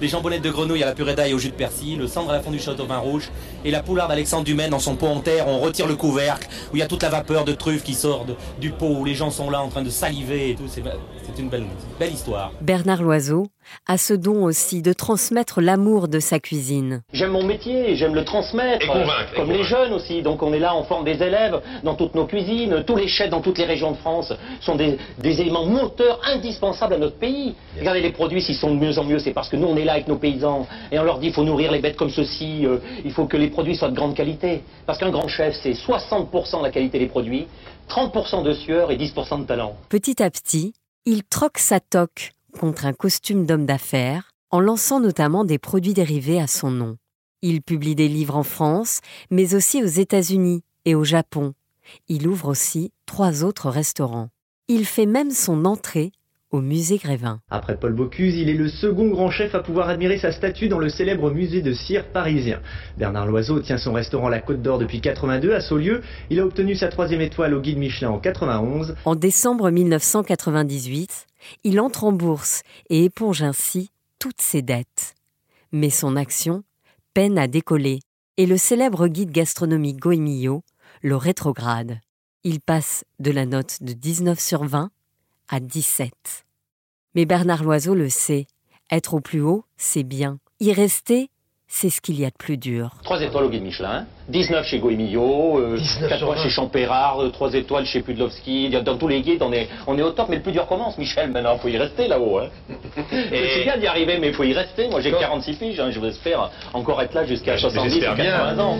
les 0.00 0.08
jambonnettes 0.08 0.42
de 0.42 0.50
grenouille 0.50 0.82
à 0.82 0.86
la 0.86 0.92
purée 0.94 1.14
d'ail 1.14 1.32
au 1.34 1.38
jus 1.38 1.48
de 1.50 1.54
persil, 1.54 1.98
le 1.98 2.06
cendre 2.06 2.30
à 2.30 2.34
la 2.34 2.40
fondue 2.42 2.58
château 2.58 2.84
vin 2.86 2.98
rouge 2.98 3.30
et 3.64 3.70
la 3.70 3.82
poularde 3.82 4.10
d'Alexandre 4.10 4.44
Dumaine 4.44 4.70
dans 4.70 4.78
son 4.78 4.96
pot 4.96 5.06
en 5.06 5.20
terre. 5.20 5.48
On 5.48 5.60
retire 5.60 5.86
le 5.86 5.96
couvercle 5.96 6.46
où 6.72 6.76
il 6.76 6.80
y 6.80 6.82
a 6.82 6.86
toute 6.86 7.02
la 7.02 7.08
vapeur 7.08 7.44
de 7.44 7.52
truffe 7.52 7.82
qui 7.82 7.94
sort 7.94 8.24
de- 8.26 8.36
du 8.60 8.70
pot 8.70 8.88
où 8.98 9.04
les 9.04 9.14
gens 9.14 9.30
sont 9.30 9.50
là 9.50 9.62
en 9.62 9.68
train 9.68 9.82
de 9.82 9.90
saliver 9.90 10.50
et 10.50 10.54
tout. 10.56 10.68
C'est 10.68 10.82
c'est 11.24 11.40
une 11.40 11.48
belle, 11.48 11.64
belle 11.98 12.12
histoire. 12.12 12.52
Bernard 12.60 13.02
Loiseau 13.02 13.46
a 13.86 13.98
ce 13.98 14.14
don 14.14 14.44
aussi 14.44 14.82
de 14.82 14.92
transmettre 14.92 15.60
l'amour 15.60 16.08
de 16.08 16.20
sa 16.20 16.38
cuisine. 16.38 17.02
J'aime 17.12 17.32
mon 17.32 17.44
métier, 17.44 17.96
j'aime 17.96 18.14
le 18.14 18.24
transmettre. 18.24 18.84
Et 18.84 18.88
convaincre, 18.88 19.32
et 19.32 19.36
Comme 19.36 19.50
les 19.50 19.62
jeunes 19.64 19.92
aussi. 19.92 20.22
Donc 20.22 20.42
on 20.42 20.52
est 20.52 20.58
là, 20.58 20.74
on 20.76 20.84
forme 20.84 21.04
des 21.04 21.22
élèves 21.22 21.60
dans 21.82 21.94
toutes 21.94 22.14
nos 22.14 22.26
cuisines. 22.26 22.84
Tous 22.86 22.96
les 22.96 23.08
chefs 23.08 23.30
dans 23.30 23.40
toutes 23.40 23.58
les 23.58 23.64
régions 23.64 23.92
de 23.92 23.96
France 23.96 24.32
sont 24.60 24.76
des, 24.76 24.98
des 25.18 25.40
éléments 25.40 25.66
moteurs 25.66 26.20
indispensables 26.24 26.94
à 26.94 26.98
notre 26.98 27.16
pays. 27.16 27.54
Regardez 27.78 28.00
les 28.00 28.12
produits, 28.12 28.42
s'ils 28.42 28.56
sont 28.56 28.74
de 28.74 28.80
mieux 28.80 28.98
en 28.98 29.04
mieux, 29.04 29.18
c'est 29.18 29.32
parce 29.32 29.48
que 29.48 29.56
nous 29.56 29.66
on 29.66 29.76
est 29.76 29.84
là 29.84 29.92
avec 29.92 30.08
nos 30.08 30.16
paysans. 30.16 30.66
Et 30.92 30.98
on 30.98 31.04
leur 31.04 31.18
dit, 31.18 31.28
il 31.28 31.32
faut 31.32 31.44
nourrir 31.44 31.72
les 31.72 31.80
bêtes 31.80 31.96
comme 31.96 32.10
ceci, 32.10 32.66
euh, 32.66 32.78
il 33.04 33.12
faut 33.12 33.26
que 33.26 33.36
les 33.36 33.48
produits 33.48 33.76
soient 33.76 33.90
de 33.90 33.96
grande 33.96 34.14
qualité. 34.14 34.62
Parce 34.86 34.98
qu'un 34.98 35.10
grand 35.10 35.28
chef, 35.28 35.54
c'est 35.62 35.72
60% 35.72 36.58
de 36.58 36.62
la 36.62 36.70
qualité 36.70 36.98
des 36.98 37.06
produits, 37.06 37.46
30% 37.88 38.42
de 38.42 38.52
sueur 38.52 38.90
et 38.90 38.96
10% 38.96 39.40
de 39.40 39.46
talent. 39.46 39.76
Petit 39.88 40.22
à 40.22 40.30
petit, 40.30 40.74
il 41.06 41.24
troque 41.24 41.58
sa 41.58 41.80
toque 41.80 42.33
contre 42.58 42.86
un 42.86 42.92
costume 42.92 43.46
d'homme 43.46 43.66
d'affaires 43.66 44.30
en 44.50 44.60
lançant 44.60 45.00
notamment 45.00 45.44
des 45.44 45.58
produits 45.58 45.94
dérivés 45.94 46.40
à 46.40 46.46
son 46.46 46.70
nom. 46.70 46.96
Il 47.42 47.60
publie 47.60 47.94
des 47.94 48.08
livres 48.08 48.36
en 48.36 48.42
France, 48.42 49.00
mais 49.30 49.54
aussi 49.54 49.82
aux 49.82 49.86
États-Unis 49.86 50.62
et 50.84 50.94
au 50.94 51.04
Japon. 51.04 51.54
Il 52.08 52.26
ouvre 52.26 52.48
aussi 52.48 52.92
trois 53.06 53.44
autres 53.44 53.68
restaurants. 53.68 54.30
Il 54.68 54.86
fait 54.86 55.06
même 55.06 55.30
son 55.30 55.64
entrée 55.66 56.12
au 56.54 56.60
musée 56.60 56.98
Grévin. 56.98 57.40
Après 57.50 57.76
Paul 57.76 57.94
Bocuse, 57.94 58.36
il 58.36 58.48
est 58.48 58.54
le 58.54 58.68
second 58.68 59.08
grand 59.08 59.28
chef 59.28 59.56
à 59.56 59.60
pouvoir 59.60 59.88
admirer 59.88 60.18
sa 60.18 60.30
statue 60.30 60.68
dans 60.68 60.78
le 60.78 60.88
célèbre 60.88 61.32
musée 61.32 61.62
de 61.62 61.72
cire 61.72 62.06
parisien. 62.12 62.60
Bernard 62.96 63.26
Loiseau 63.26 63.58
tient 63.58 63.76
son 63.76 63.92
restaurant 63.92 64.28
La 64.28 64.40
Côte 64.40 64.62
d'Or 64.62 64.78
depuis 64.78 65.00
82 65.00 65.52
à 65.52 65.60
Saulieu. 65.60 66.00
Il 66.30 66.38
a 66.38 66.46
obtenu 66.46 66.76
sa 66.76 66.88
troisième 66.88 67.20
étoile 67.20 67.54
au 67.54 67.60
guide 67.60 67.78
Michelin 67.78 68.10
en 68.10 68.20
91. 68.20 68.94
En 69.04 69.16
décembre 69.16 69.70
1998, 69.70 71.26
il 71.62 71.80
entre 71.80 72.04
en 72.04 72.12
bourse 72.12 72.62
et 72.90 73.04
éponge 73.04 73.42
ainsi 73.42 73.90
toutes 74.18 74.40
ses 74.40 74.62
dettes. 74.62 75.14
Mais 75.72 75.90
son 75.90 76.16
action 76.16 76.64
peine 77.14 77.38
à 77.38 77.46
décoller 77.46 78.00
et 78.36 78.46
le 78.46 78.56
célèbre 78.56 79.08
guide 79.08 79.30
gastronomique 79.30 79.98
Goemio 79.98 80.62
le 81.02 81.16
rétrograde. 81.16 82.00
Il 82.42 82.60
passe 82.60 83.04
de 83.18 83.30
la 83.30 83.46
note 83.46 83.82
de 83.82 83.92
19 83.92 84.38
sur 84.38 84.64
20 84.64 84.90
à 85.48 85.60
17. 85.60 86.12
Mais 87.14 87.26
Bernard 87.26 87.62
Loiseau 87.62 87.94
le 87.94 88.08
sait, 88.08 88.46
être 88.90 89.14
au 89.14 89.20
plus 89.20 89.40
haut, 89.40 89.64
c'est 89.76 90.02
bien. 90.02 90.38
Y 90.60 90.72
rester, 90.72 91.30
c'est 91.76 91.90
ce 91.90 92.00
qu'il 92.00 92.20
y 92.20 92.24
a 92.24 92.28
de 92.30 92.36
plus 92.38 92.56
dur. 92.56 92.90
3 93.02 93.20
étoiles 93.22 93.46
au 93.46 93.48
guide 93.48 93.64
Michelin, 93.64 94.06
19 94.28 94.64
chez 94.64 94.78
Goemio, 94.78 95.58
euh, 95.58 95.76
19 95.76 96.08
4 96.08 96.18
sur 96.18 96.26
étoiles 96.28 96.38
20. 96.38 96.42
chez 96.44 96.50
Champérard, 96.50 97.18
3 97.32 97.54
étoiles 97.54 97.84
chez 97.84 98.00
Pudlowski. 98.00 98.70
Dans 98.70 98.96
tous 98.96 99.08
les 99.08 99.22
guides, 99.22 99.42
on 99.42 99.52
est, 99.52 99.68
on 99.88 99.98
est 99.98 100.02
au 100.02 100.12
top, 100.12 100.28
mais 100.28 100.36
le 100.36 100.42
plus 100.42 100.52
dur 100.52 100.68
commence, 100.68 100.96
Michel, 100.98 101.32
maintenant. 101.32 101.58
faut 101.58 101.66
y 101.66 101.76
rester 101.76 102.06
là-haut. 102.06 102.38
Hein. 102.38 102.50
Et 103.32 103.48
c'est 103.54 103.64
bien 103.64 103.76
d'y 103.76 103.88
arriver, 103.88 104.18
mais 104.20 104.28
il 104.28 104.34
faut 104.34 104.44
y 104.44 104.52
rester. 104.52 104.86
Moi, 104.88 105.00
j'ai 105.00 105.10
que 105.10 105.18
46 105.18 105.56
piges, 105.56 105.80
hein, 105.80 105.90
je 105.90 105.98
vous 105.98 106.06
espère 106.06 106.48
encore 106.74 107.02
être 107.02 107.12
là 107.12 107.26
jusqu'à 107.26 107.54
Mais 107.54 107.58
70 107.58 107.88
ou 107.88 107.90
j'espère 107.90 108.14
bien. 108.14 108.38
80 108.54 108.62
ans. 108.62 108.78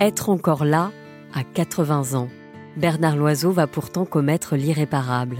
Être 0.00 0.28
encore 0.28 0.64
là 0.64 0.90
à 1.36 1.44
80 1.44 2.18
ans. 2.18 2.28
Bernard 2.76 3.14
Loiseau 3.14 3.52
va 3.52 3.68
pourtant 3.68 4.04
commettre 4.04 4.56
l'irréparable. 4.56 5.36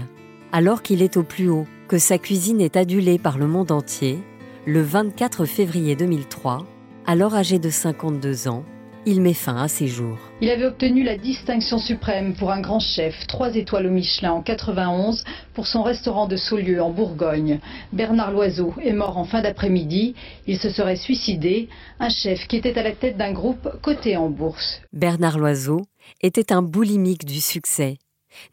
Alors 0.53 0.81
qu'il 0.81 1.01
est 1.01 1.17
au 1.17 1.23
plus 1.23 1.49
haut, 1.49 1.67
que 1.89 1.97
sa 1.97 2.19
cuisine 2.19 2.61
est 2.61 2.77
adulée 2.77 3.17
par 3.17 3.39
le 3.39 3.47
monde 3.47 3.71
entier, 3.71 4.19
le 4.67 4.83
24 4.83 5.45
février 5.45 5.95
2003, 5.95 6.67
alors 7.07 7.33
âgé 7.33 7.57
de 7.57 7.71
52 7.71 8.47
ans, 8.47 8.63
il 9.07 9.21
met 9.21 9.33
fin 9.33 9.55
à 9.57 9.67
ses 9.67 9.87
jours. 9.87 10.19
Il 10.39 10.51
avait 10.51 10.67
obtenu 10.67 11.01
la 11.01 11.17
distinction 11.17 11.79
suprême 11.79 12.35
pour 12.35 12.51
un 12.51 12.61
grand 12.61 12.79
chef, 12.79 13.15
trois 13.25 13.55
étoiles 13.55 13.87
au 13.87 13.89
Michelin 13.89 14.33
en 14.33 14.43
91 14.43 15.23
pour 15.55 15.65
son 15.65 15.81
restaurant 15.81 16.27
de 16.27 16.35
Saulieu 16.35 16.79
en 16.79 16.91
Bourgogne. 16.91 17.59
Bernard 17.91 18.33
Loiseau 18.33 18.75
est 18.83 18.93
mort 18.93 19.17
en 19.17 19.25
fin 19.25 19.41
d'après-midi. 19.41 20.13
Il 20.45 20.59
se 20.59 20.69
serait 20.69 20.95
suicidé, 20.95 21.69
un 21.99 22.09
chef 22.09 22.47
qui 22.47 22.57
était 22.57 22.77
à 22.77 22.83
la 22.83 22.91
tête 22.91 23.17
d'un 23.17 23.33
groupe 23.33 23.67
coté 23.81 24.15
en 24.15 24.29
bourse. 24.29 24.79
Bernard 24.93 25.39
Loiseau 25.39 25.81
était 26.21 26.53
un 26.53 26.61
boulimique 26.61 27.25
du 27.25 27.41
succès. 27.41 27.97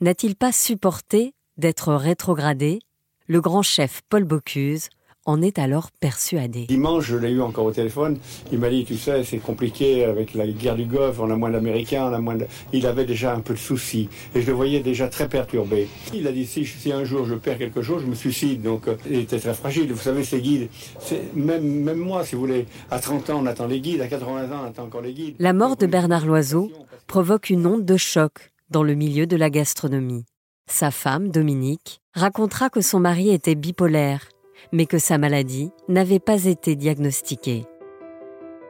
N'a-t-il 0.00 0.36
pas 0.36 0.52
supporté 0.52 1.34
d'être 1.58 1.92
rétrogradé? 1.92 2.78
Le 3.28 3.40
grand 3.40 3.62
chef 3.62 4.02
Paul 4.08 4.22
Bocuse 4.22 4.88
en 5.24 5.42
est 5.42 5.58
alors 5.58 5.90
persuadé. 5.90 6.66
Dimanche, 6.66 7.06
je 7.06 7.16
l'ai 7.16 7.30
eu 7.30 7.40
encore 7.40 7.64
au 7.64 7.72
téléphone. 7.72 8.18
Il 8.52 8.60
m'a 8.60 8.70
dit, 8.70 8.84
tu 8.84 8.96
sais, 8.96 9.24
c'est 9.24 9.38
compliqué 9.38 10.04
avec 10.04 10.32
la 10.34 10.46
guerre 10.46 10.76
du 10.76 10.84
Golfe, 10.84 11.18
on 11.18 11.28
a 11.32 11.34
moins 11.34 11.50
d'Américains, 11.50 12.08
on 12.08 12.14
a 12.14 12.20
moins 12.20 12.36
de... 12.36 12.46
Il 12.72 12.86
avait 12.86 13.04
déjà 13.04 13.34
un 13.34 13.40
peu 13.40 13.54
de 13.54 13.58
soucis. 13.58 14.08
Et 14.36 14.42
je 14.42 14.46
le 14.46 14.52
voyais 14.52 14.78
déjà 14.78 15.08
très 15.08 15.28
perturbé. 15.28 15.88
Il 16.14 16.28
a 16.28 16.30
dit, 16.30 16.46
si, 16.46 16.64
si 16.64 16.92
un 16.92 17.02
jour 17.02 17.26
je 17.26 17.34
perds 17.34 17.58
quelque 17.58 17.82
chose, 17.82 18.02
je 18.02 18.06
me 18.06 18.14
suicide. 18.14 18.62
Donc, 18.62 18.86
euh, 18.86 18.94
il 19.10 19.18
était 19.18 19.40
très 19.40 19.54
fragile. 19.54 19.92
Vous 19.92 19.98
savez, 19.98 20.22
ces 20.22 20.40
guides, 20.40 20.68
même, 21.34 21.64
même 21.64 21.98
moi, 21.98 22.24
si 22.24 22.36
vous 22.36 22.42
voulez, 22.42 22.66
à 22.92 23.00
30 23.00 23.30
ans, 23.30 23.40
on 23.42 23.46
attend 23.46 23.66
les 23.66 23.80
guides, 23.80 24.02
à 24.02 24.06
80 24.06 24.52
ans, 24.52 24.60
on 24.62 24.68
attend 24.68 24.84
encore 24.84 25.02
les 25.02 25.12
guides. 25.12 25.34
La 25.40 25.52
mort 25.52 25.76
de 25.76 25.86
Bernard 25.86 26.26
Loiseau 26.26 26.70
provoque 27.08 27.50
une 27.50 27.66
onde 27.66 27.84
de 27.84 27.96
choc 27.96 28.52
dans 28.70 28.84
le 28.84 28.94
milieu 28.94 29.26
de 29.26 29.36
la 29.36 29.50
gastronomie. 29.50 30.24
Sa 30.68 30.90
femme, 30.90 31.28
Dominique, 31.28 32.00
racontera 32.12 32.70
que 32.70 32.80
son 32.80 32.98
mari 32.98 33.30
était 33.30 33.54
bipolaire, 33.54 34.28
mais 34.72 34.86
que 34.86 34.98
sa 34.98 35.16
maladie 35.16 35.70
n'avait 35.88 36.18
pas 36.18 36.44
été 36.44 36.74
diagnostiquée. 36.74 37.66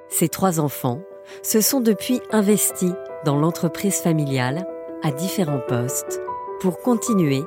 Ses 0.09 0.29
trois 0.29 0.61
enfants 0.61 1.01
se 1.43 1.63
sont 1.63 1.81
depuis 1.81 2.21
investis 2.31 2.93
dans 3.25 3.37
l'entreprise 3.37 3.97
familiale 3.97 4.67
à 5.03 5.11
différents 5.11 5.63
postes 5.67 6.21
pour 6.61 6.81
continuer 6.81 7.43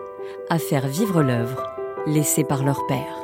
à 0.50 0.58
faire 0.58 0.88
vivre 0.88 1.22
l'œuvre 1.22 1.64
laissée 2.08 2.44
par 2.44 2.64
leur 2.64 2.88
père. 2.88 3.19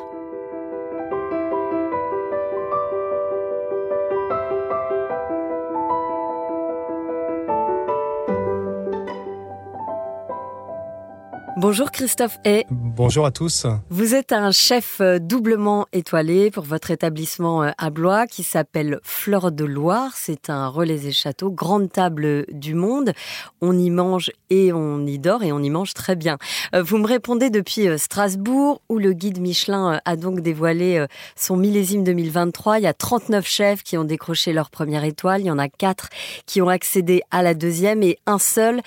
Bonjour 11.68 11.90
Christophe 11.90 12.38
Hay. 12.46 12.64
Bonjour 12.70 13.26
à 13.26 13.32
tous. 13.32 13.66
Vous 13.90 14.14
êtes 14.14 14.34
un 14.34 14.52
chef 14.52 15.02
euh, 15.02 15.18
doublement 15.18 15.88
étoilé 15.94 16.52
pour 16.52 16.64
votre 16.64 16.92
établissement 16.92 17.64
euh, 17.64 17.72
à 17.80 17.90
Blois 17.90 18.28
qui 18.28 18.44
s'appelle 18.44 19.00
Fleur 19.02 19.52
de 19.52 19.66
Loire. 19.66 20.12
C'est 20.14 20.52
un 20.52 20.68
relais 20.68 21.08
et 21.08 21.12
château, 21.12 21.50
grande 21.50 21.92
table 21.92 22.46
du 22.52 22.76
monde. 22.76 23.14
On 23.62 23.76
y 23.76 23.90
mange 23.90 24.30
et 24.52 24.74
on 24.74 25.08
y 25.08 25.18
dort 25.18 25.42
et 25.42 25.52
on 25.52 25.60
y 25.60 25.72
mange 25.72 25.96
très 25.96 26.16
bien. 26.16 26.38
Euh, 26.76 26.84
Vous 26.84 27.00
me 27.00 27.08
répondez 27.08 27.50
depuis 27.50 27.88
Strasbourg 27.98 28.84
où 28.88 29.00
le 29.00 29.14
guide 29.14 29.42
Michelin 29.42 30.00
a 30.06 30.16
donc 30.18 30.42
dévoilé 30.42 31.04
son 31.36 31.58
millésime 31.58 32.04
2023. 32.04 32.78
Il 32.78 32.84
y 32.84 32.88
a 32.88 32.94
39 32.94 33.44
chefs 33.44 33.82
qui 33.82 33.98
ont 33.98 34.04
décroché 34.04 34.54
leur 34.54 34.70
première 34.70 35.04
étoile. 35.04 35.42
Il 35.42 35.48
y 35.48 35.52
en 35.52 35.58
a 35.58 35.68
4 35.68 36.10
qui 36.46 36.62
ont 36.62 36.70
accédé 36.70 37.24
à 37.32 37.42
la 37.42 37.56
deuxième 37.56 38.04
et 38.04 38.20
un 38.28 38.38
seul 38.38 38.82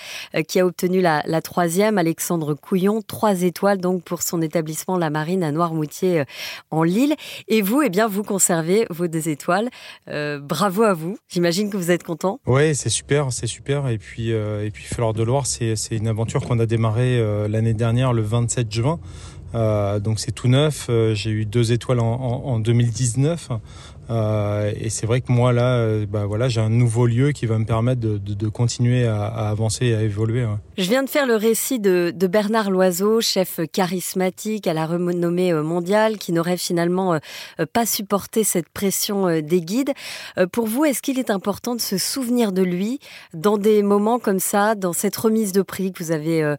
qui 0.47 0.61
a 0.61 0.67
obtenu 0.67 1.01
la, 1.01 1.25
la 1.27 1.43
troisième, 1.43 1.99
Alexandre 1.99 2.55
Trois 3.07 3.43
étoiles 3.43 3.79
donc 3.79 4.03
pour 4.03 4.23
son 4.23 4.43
établissement 4.43 4.99
La 4.99 5.11
Marine 5.11 5.43
à 5.43 5.53
Noirmoutier 5.53 6.21
euh, 6.21 6.25
en 6.71 6.83
Lille. 6.83 7.15
Et 7.49 7.63
vous, 7.63 7.83
eh 7.83 7.89
bien, 7.89 8.07
vous 8.07 8.23
conservez 8.23 8.87
vos 8.91 9.09
deux 9.09 9.29
étoiles. 9.29 9.71
Euh, 10.09 10.39
bravo 10.39 10.83
à 10.83 10.93
vous. 10.93 11.17
J'imagine 11.29 11.71
que 11.71 11.77
vous 11.77 11.91
êtes 11.91 12.03
content. 12.03 12.41
Ouais, 12.47 12.75
c'est 12.75 12.91
super, 12.91 13.33
c'est 13.33 13.47
super. 13.47 13.89
Et 13.89 13.99
puis, 13.99 14.33
euh, 14.33 14.65
et 14.65 14.71
puis 14.71 14.85
Fleur 14.85 15.15
de 15.15 15.23
Loire, 15.23 15.47
c'est 15.47 15.77
une 15.91 16.09
aventure 16.09 16.43
qu'on 16.43 16.59
a 16.59 16.67
démarrée 16.67 17.19
l'année 17.49 17.75
dernière, 17.75 18.13
le 18.13 18.23
27 18.23 18.71
juin. 18.71 19.01
Donc 19.55 20.21
c'est 20.21 20.33
tout 20.33 20.49
neuf. 20.49 20.91
J'ai 21.15 21.31
eu 21.31 21.47
deux 21.47 21.73
étoiles 21.73 22.01
en 22.01 22.59
2019. 22.59 23.51
Euh, 24.11 24.73
et 24.79 24.91
c'est 24.91 25.07
vrai 25.07 25.21
que 25.21 25.31
moi 25.31 25.53
là, 25.53 25.77
euh, 25.77 26.07
bah 26.07 26.27
voilà, 26.27 26.49
j'ai 26.49 26.61
un 26.61 26.71
nouveau 26.71 27.07
lieu 27.07 27.33
qui 27.33 27.47
va 27.47 27.59
me 27.59 27.65
permettre 27.65 28.01
de, 28.01 28.19
de, 28.19 28.35
de 28.35 28.49
continuer 28.49 29.07
à, 29.07 29.25
à, 29.25 29.49
avancer 29.51 29.87
et 29.87 29.95
à 29.95 30.03
évoluer. 30.03 30.45
Ouais. 30.45 30.57
Je 30.77 30.89
viens 30.89 31.03
de 31.03 31.11
faire 31.11 31.27
le 31.27 31.37
récit 31.37 31.79
de, 31.79 32.13
de, 32.15 32.27
Bernard 32.27 32.71
Loiseau, 32.71 33.21
chef 33.21 33.61
charismatique 33.73 34.67
à 34.67 34.73
la 34.75 34.87
renommée 34.87 35.53
euh, 35.53 35.63
mondiale, 35.63 36.19
qui 36.19 36.33
n'aurait 36.33 36.57
finalement 36.57 37.19
pas 37.73 37.87
supporté 37.87 38.45
cette 38.45 38.69
pression 38.69 39.41
des 39.41 39.61
guides. 39.61 39.93
Pour 40.53 40.67
vous, 40.67 40.85
est-ce 40.85 41.03
qu'il 41.03 41.19
est 41.19 41.31
important 41.31 41.75
de 41.75 41.81
se 41.81 41.99
souvenir 41.99 42.53
de 42.53 42.63
lui 42.63 42.99
dans 43.35 43.59
des 43.59 43.83
moments 43.83 44.19
comme 44.19 44.39
ça, 44.41 44.75
dans 44.75 44.93
cette 44.93 45.17
remise 45.17 45.53
de 45.53 45.63
prix 45.63 45.93
que 45.93 46.03
vous 46.03 46.13
avez 46.13 46.55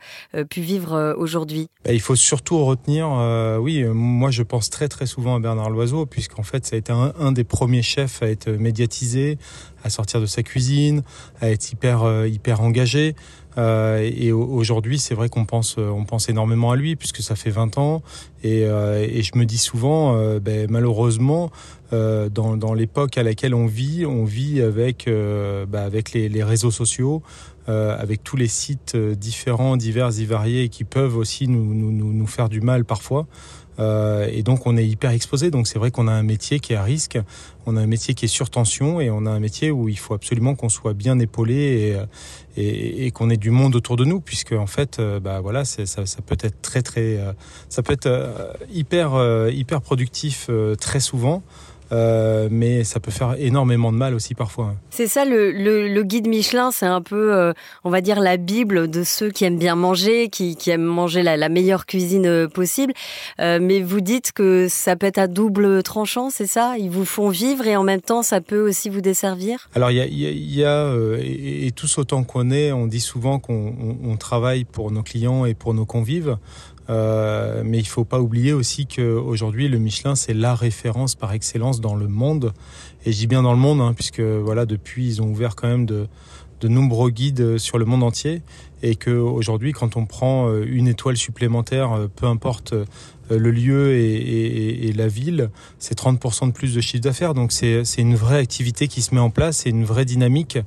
pu 0.49 0.61
vivre 0.61 1.15
aujourd'hui? 1.17 1.69
Bah, 1.85 1.91
Il 1.93 2.01
faut 2.01 2.15
surtout 2.15 2.63
retenir, 2.65 3.09
euh, 3.11 3.57
oui, 3.57 3.83
moi 3.83 4.31
je 4.31 4.43
pense 4.43 4.69
très 4.69 4.87
très 4.87 5.05
souvent 5.05 5.35
à 5.35 5.39
Bernard 5.39 5.69
Loiseau, 5.69 6.05
puisqu'en 6.05 6.43
fait 6.43 6.65
ça 6.65 6.75
a 6.75 6.79
été 6.79 6.91
un, 6.91 7.13
un 7.19 7.31
des 7.31 7.38
premiers 7.43 7.81
chefs 7.81 8.22
à 8.22 8.27
être 8.27 8.50
médiatisé, 8.50 9.38
à 9.84 9.89
sortir 9.89 10.22
de 10.22 10.25
sa 10.25 10.43
cuisine, 10.43 11.03
à 11.41 11.50
être 11.50 11.72
hyper 11.72 12.03
euh, 12.03 12.27
hyper 12.27 12.62
engagé. 12.62 13.15
Euh, 13.58 14.10
et 14.15 14.31
aujourd'hui, 14.31 15.00
c'est 15.00 15.15
vrai 15.15 15.27
qu'on 15.27 15.46
pense, 15.46 15.77
on 15.77 16.05
pense 16.05 16.29
énormément 16.29 16.72
à 16.72 16.75
lui 16.75 16.96
puisque 16.96 17.22
ça 17.22 17.36
fait 17.36 17.50
20 17.50 17.77
ans. 17.77 18.01
Et, 18.43 18.65
euh, 18.65 19.22
je 19.22 19.38
me 19.38 19.46
dis 19.46 19.58
souvent, 19.58 20.15
euh, 20.15 20.39
ben, 20.39 20.67
malheureusement, 20.69 21.51
euh, 21.91 22.29
dans, 22.29 22.74
l'époque 22.74 23.17
à 23.17 23.24
laquelle 23.24 23.53
on 23.53 23.65
vit, 23.65 24.05
on 24.05 24.24
vit 24.24 24.62
avec, 24.62 25.08
ben, 25.08 25.79
avec 25.79 26.13
les, 26.13 26.29
les, 26.29 26.43
réseaux 26.43 26.72
sociaux, 26.72 27.22
avec 27.67 28.24
tous 28.24 28.36
les 28.36 28.48
sites 28.48 28.98
différents, 28.98 29.77
divers 29.77 30.19
et 30.19 30.25
variés 30.25 30.69
qui 30.69 30.84
peuvent 30.84 31.15
aussi 31.17 31.48
nous, 31.48 31.75
nous, 31.75 31.91
nous 31.91 32.27
faire 32.27 32.50
du 32.50 32.62
mal 32.62 32.84
parfois. 32.84 33.27
Euh, 33.79 34.27
et 34.31 34.43
donc 34.43 34.67
on 34.67 34.77
est 34.77 34.86
hyper 34.86 35.12
exposé. 35.12 35.51
Donc 35.51 35.67
c'est 35.67 35.79
vrai 35.79 35.91
qu'on 35.91 36.07
a 36.07 36.12
un 36.12 36.24
métier 36.24 36.59
qui 36.59 36.74
est 36.74 36.75
à 36.75 36.83
risque, 36.83 37.17
on 37.65 37.77
a 37.77 37.81
un 37.81 37.88
métier 37.88 38.13
qui 38.13 38.25
est 38.25 38.29
sur 38.29 38.50
tension 38.50 39.00
et 39.00 39.09
on 39.09 39.25
a 39.25 39.29
un 39.29 39.39
métier 39.39 39.71
où 39.71 39.89
il 39.89 39.98
faut 39.98 40.13
absolument 40.13 40.55
qu'on 40.55 40.69
soit 40.69 40.93
bien 40.93 41.19
épaulé 41.19 41.98
et, 42.57 42.62
et, 42.62 43.05
et 43.05 43.12
qu'on 43.12 43.29
ait 43.29 43.38
du 43.38 43.51
monde 43.51 43.75
autour 43.75 43.95
de 43.95 44.05
nous, 44.05 44.19
puisque 44.19 44.53
en 44.53 44.67
fait, 44.67 45.00
euh, 45.00 45.19
bah 45.19 45.39
voilà, 45.39 45.65
ça, 45.65 45.86
ça, 45.86 46.21
peut 46.25 46.38
être 46.41 46.62
très 46.62 46.81
très, 46.81 47.17
euh, 47.17 47.33
ça 47.69 47.83
peut 47.83 47.93
être 47.93 48.09
hyper 48.71 49.12
hyper 49.51 49.81
productif 49.81 50.50
très 50.79 51.00
souvent. 51.00 51.43
Euh, 51.91 52.48
mais 52.51 52.84
ça 52.84 53.00
peut 53.00 53.12
faire 53.12 53.36
énormément 53.39 53.91
de 53.91 53.98
mal 53.98 54.13
aussi 54.13 54.36
parfois. 54.36 54.75
C'est 54.89 55.08
ça, 55.08 55.25
le, 55.25 55.51
le, 55.51 55.88
le, 55.88 56.03
guide 56.03 56.27
Michelin, 56.27 56.72
c'est 56.72 56.86
un 56.86 57.01
peu, 57.01 57.34
euh, 57.34 57.53
on 57.84 57.89
va 57.89 58.01
dire, 58.01 58.19
la 58.19 58.38
Bible 58.38 58.89
de 58.89 59.03
ceux 59.03 59.31
qui 59.31 59.46
aiment 59.46 59.58
bien 59.58 59.75
manger, 59.75 60.29
qui, 60.29 60.55
qui 60.55 60.69
aiment 60.69 60.84
manger 60.84 61.24
la, 61.24 61.38
la 61.38 61.50
meilleure 61.50 61.86
cuisine 61.86 62.25
euh, 62.27 62.48
possible. 62.48 62.93
Euh, 63.39 63.60
mais 63.62 63.81
vous 63.81 64.01
dites 64.01 64.31
que 64.31 64.67
ça 64.69 64.96
peut 64.96 65.08
être 65.08 65.17
à 65.17 65.27
double 65.27 65.81
tranchant, 65.84 66.29
c'est 66.29 66.48
ça? 66.48 66.75
Ils 66.77 66.91
vous 66.91 67.05
font 67.05 67.29
vivre 67.29 67.65
et 67.65 67.75
en 67.75 67.84
même 67.84 68.01
temps, 68.01 68.22
ça 68.22 68.41
peut 68.41 68.67
aussi 68.67 68.89
vous 68.89 69.01
desservir? 69.01 69.69
Alors, 69.74 69.91
il 69.91 69.98
y 69.98 70.01
a, 70.01 70.05
y 70.05 70.60
y 70.60 70.63
a 70.63 70.93
et, 71.19 71.67
et, 71.67 71.72
tous 71.72 71.98
autant 71.98 72.24
qu'on 72.24 72.51
est, 72.51 72.72
on 72.72 72.88
dit 72.88 73.00
souvent 73.00 73.39
qu'on 73.39 73.74
on, 73.79 74.12
on 74.12 74.17
travaille 74.17 74.63
pour 74.63 74.91
nos 74.91 75.03
clients 75.03 75.46
et 75.46 75.53
pour 75.53 75.74
nos 75.74 75.86
convives. 75.86 76.38
Euh, 76.89 77.62
mais 77.63 77.77
il 77.77 77.88
faut 77.88 78.03
pas 78.03 78.19
oublier 78.19 78.53
aussi 78.53 78.88
qu'aujourd'hui, 78.88 79.67
le 79.67 79.77
Michelin, 79.77 80.15
c'est 80.15 80.34
la 80.34 80.55
référence 80.55 81.15
par 81.15 81.34
excellence 81.34 81.81
dans 81.81 81.96
le 81.96 82.08
monde. 82.08 82.53
Et 83.05 83.12
je 83.12 83.17
dis 83.17 83.27
bien 83.27 83.43
dans 83.43 83.53
le 83.53 83.60
monde, 83.60 83.81
hein, 83.81 83.93
puisque 83.93 84.22
voilà, 84.22 84.65
depuis, 84.65 85.08
ils 85.08 85.22
ont 85.22 85.27
ouvert 85.27 85.55
quand 85.55 85.67
même 85.67 85.86
de, 85.86 86.08
de 86.62 86.67
nombreux 86.67 87.10
guides 87.12 87.58
sur 87.58 87.77
le 87.77 87.86
monde 87.86 88.03
entier. 88.03 88.41
Et 88.81 88.95
qu'aujourd'hui, 88.95 89.74
quand 89.74 89.98
on 89.98 90.05
prend 90.05 90.50
euh, 90.50 90.65
une 90.67 90.88
étoile 90.88 91.17
supplémentaire, 91.17 91.93
euh, 91.93 92.07
peu 92.07 92.25
importe 92.25 92.74
le 93.38 93.51
lieu 93.51 93.95
et, 93.95 94.91
la 94.93 95.07
ville, 95.07 95.50
c'est 95.77 95.98
30% 95.98 96.48
de 96.48 96.51
plus 96.51 96.74
de 96.74 96.81
chiffre 96.81 97.03
d'affaires. 97.03 97.33
Donc 97.33 97.51
c'est 97.51 97.83
une 97.98 98.15
vraie 98.15 98.39
activité 98.39 98.88
qui 98.88 99.01
se 99.01 99.13
met 99.13 99.21
en 99.21 99.29
place, 99.29 99.57
c'est 99.57 99.69
une 99.69 99.86
vraie 99.86 100.05
dynamique 100.05 100.57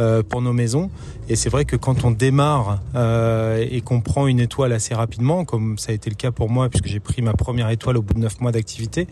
euh, 0.00 0.22
pour 0.22 0.40
nos 0.40 0.52
maisons. 0.52 0.90
Et 1.28 1.36
c'est 1.36 1.50
vrai 1.50 1.64
que 1.64 1.76
quand 1.76 2.04
on 2.04 2.10
démarre 2.10 2.80
euh, 2.94 3.64
et 3.68 3.80
qu'on 3.80 4.00
prend 4.00 4.26
une 4.26 4.40
étoile 4.40 4.72
assez 4.72 4.94
rapidement, 4.94 5.44
comme 5.44 5.76
ça 5.76 5.92
a 5.92 5.94
été 5.94 6.08
le 6.08 6.16
cas 6.16 6.30
pour 6.30 6.48
moi, 6.48 6.68
puisque 6.68 6.86
j'ai 6.86 7.00
pris 7.00 7.20
ma 7.20 7.32
première 7.32 7.68
étoile 7.70 7.96
au 7.96 8.02
bout 8.02 8.14
de 8.14 8.20
neuf 8.20 8.40
mois 8.40 8.52
d'activité, 8.52 9.06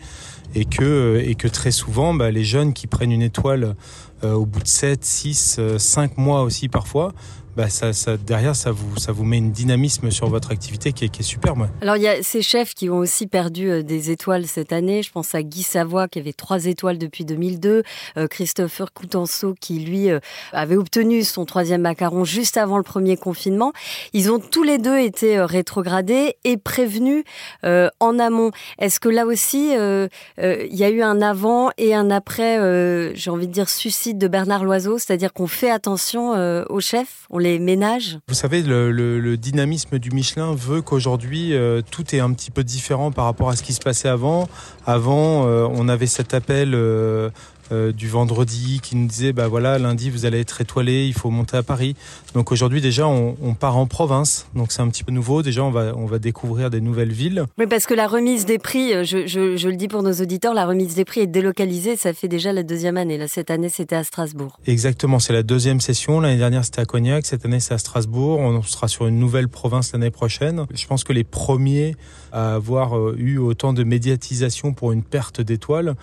et 0.55 0.65
que, 0.65 1.21
et 1.23 1.35
que 1.35 1.47
très 1.47 1.71
souvent, 1.71 2.13
bah, 2.13 2.31
les 2.31 2.43
jeunes 2.43 2.73
qui 2.73 2.87
prennent 2.87 3.11
une 3.11 3.21
étoile 3.21 3.75
euh, 4.23 4.33
au 4.33 4.45
bout 4.45 4.61
de 4.61 4.67
7, 4.67 5.03
6, 5.03 5.59
5 5.77 6.17
mois 6.17 6.43
aussi 6.43 6.69
parfois, 6.69 7.13
bah 7.55 7.69
ça, 7.69 7.93
ça, 7.93 8.17
derrière, 8.17 8.55
ça 8.55 8.71
vous, 8.71 8.97
ça 8.97 9.11
vous 9.11 9.23
met 9.23 9.37
une 9.37 9.51
dynamisme 9.51 10.09
sur 10.09 10.27
votre 10.27 10.51
activité 10.51 10.91
qui 10.91 11.05
est, 11.05 11.21
superbe. 11.21 11.67
Alors, 11.81 11.97
il 11.97 12.01
y 12.01 12.07
a 12.07 12.23
ces 12.23 12.41
chefs 12.41 12.73
qui 12.73 12.89
ont 12.89 12.97
aussi 12.97 13.27
perdu 13.27 13.69
euh, 13.69 13.83
des 13.83 14.09
étoiles 14.09 14.47
cette 14.47 14.73
année. 14.73 15.03
Je 15.03 15.11
pense 15.11 15.35
à 15.35 15.43
Guy 15.43 15.61
Savoie, 15.61 16.07
qui 16.07 16.17
avait 16.17 16.33
trois 16.33 16.65
étoiles 16.65 16.97
depuis 16.97 17.25
2002. 17.25 17.83
Euh, 18.17 18.27
Christopher 18.27 18.91
Coutenceau, 18.91 19.55
qui, 19.59 19.79
lui, 19.79 20.09
euh, 20.09 20.19
avait 20.51 20.75
obtenu 20.75 21.23
son 21.23 21.45
troisième 21.45 21.81
macaron 21.81 22.23
juste 22.23 22.57
avant 22.57 22.77
le 22.77 22.83
premier 22.83 23.17
confinement. 23.17 23.71
Ils 24.13 24.31
ont 24.31 24.39
tous 24.39 24.63
les 24.63 24.79
deux 24.79 24.97
été 24.97 25.37
euh, 25.37 25.45
rétrogradés 25.45 26.35
et 26.43 26.57
prévenus 26.57 27.23
en 27.63 28.19
amont. 28.19 28.51
Est-ce 28.79 28.99
que 28.99 29.09
là 29.09 29.25
aussi, 29.25 29.71
il 29.73 30.75
y 30.75 30.83
a 30.83 30.89
eu 30.89 31.01
un 31.01 31.21
avant 31.21 31.69
et 31.77 31.93
un 31.93 32.09
après, 32.09 33.15
j'ai 33.15 33.29
envie 33.29 33.47
de 33.47 33.51
dire, 33.51 33.69
suicide 33.69 34.17
de 34.17 34.27
Bernard 34.27 34.63
Loiseau? 34.63 34.97
C'est-à-dire 34.97 35.33
qu'on 35.33 35.47
fait 35.47 35.69
attention 35.69 36.31
aux 36.69 36.79
chefs? 36.79 37.27
Les 37.43 37.59
ménages 37.59 38.17
Vous 38.27 38.33
savez, 38.33 38.63
le, 38.63 39.35
dynamisme 39.37 39.99
du 39.99 40.11
Michelin 40.11 40.55
veut 40.55 40.81
qu'aujourd'hui, 40.81 41.53
euh, 41.53 41.81
tout 41.91 42.15
est 42.15 42.19
un 42.19 42.31
petit 42.33 42.49
peu 42.49 42.63
différent 42.63 43.11
par 43.11 43.25
rapport 43.25 43.49
à 43.49 43.55
ce 43.55 43.63
qui 43.63 43.73
se 43.73 43.81
passait 43.81 44.07
avant. 44.07 44.47
Avant, 44.85 45.45
euh, 45.45 45.67
on 45.69 45.89
avait 45.89 46.07
cet 46.07 46.33
appel 46.33 46.73
euh, 46.73 47.29
du 47.71 48.07
vendredi 48.07 48.79
qui 48.81 48.95
nous 48.95 49.07
disait 49.07 49.33
bah 49.33 49.47
voilà 49.47 49.79
lundi 49.79 50.09
vous 50.09 50.25
allez 50.25 50.39
être 50.39 50.61
étoilé 50.61 51.05
il 51.07 51.13
faut 51.13 51.29
monter 51.29 51.57
à 51.57 51.63
Paris. 51.63 51.95
Donc 52.33 52.51
aujourd'hui 52.51 52.81
déjà 52.81 53.07
on, 53.07 53.35
on, 53.41 53.53
part 53.53 53.77
en 53.77 53.87
province. 53.87 54.47
Donc 54.55 54.71
c'est 54.71 54.81
un 54.81 54.89
petit 54.89 55.03
peu 55.03 55.11
nouveau. 55.11 55.41
Déjà 55.41 55.63
on 55.63 55.71
va 55.71 55.93
on 55.95 56.05
va 56.05 56.19
découvrir 56.19 56.69
des 56.69 56.81
nouvelles 56.81 57.11
villes. 57.11 57.45
Mais 57.57 57.67
parce 57.67 57.85
que 57.85 57.93
la 57.93 58.07
remise 58.07 58.45
des 58.45 58.59
prix 58.59 58.93
euh, 58.93 59.03
je, 59.03 59.27
je, 59.27 59.57
je 59.57 59.69
le 59.69 59.75
dis 59.75 59.87
pour 59.87 60.03
nos 60.03 60.13
auditeurs 60.13 60.53
la 60.53 60.65
remise 60.65 60.95
des 60.95 61.05
prix 61.05 61.21
est 61.21 61.27
délocalisée. 61.27 61.95
Ça 61.95 62.13
fait 62.13 62.27
déjà 62.27 62.53
la 62.53 62.63
deuxième 62.63 62.97
année. 62.97 63.17
Là 63.17 63.27
cette 63.27 63.51
année 63.51 63.69
c'était 63.69 63.95
à 63.95 64.03
Strasbourg. 64.03 64.59
Exactement. 64.67 65.19
C'est 65.19 65.33
la 65.33 65.43
deuxième 65.43 65.81
session. 65.81 66.19
L'année 66.19 66.37
dernière 66.37 66.65
c'était 66.65 66.81
à 66.81 66.85
Cognac. 66.85 67.25
Cette 67.25 67.45
année 67.45 67.59
c'est 67.59 67.73
à 67.73 67.77
Strasbourg. 67.77 68.39
On 68.39 68.61
sera 68.61 68.87
sur 68.87 69.07
une 69.07 69.19
nouvelle 69.19 69.47
province 69.47 69.93
l'année 69.93 70.11
prochaine. 70.11 70.65
Je 70.73 70.85
pense 70.87 71.03
que 71.03 71.13
les 71.13 71.23
premiers 71.23 71.95
à 72.33 72.55
avoir 72.55 72.97
euh, 72.97 73.15
eu 73.17 73.37
autant 73.37 73.73
de 73.73 73.83
médiatisation 73.83 74.73
pour 74.73 74.91
une 74.91 75.03
perte 75.03 75.39
d'étoiles 75.39 75.89
euh, 75.89 75.93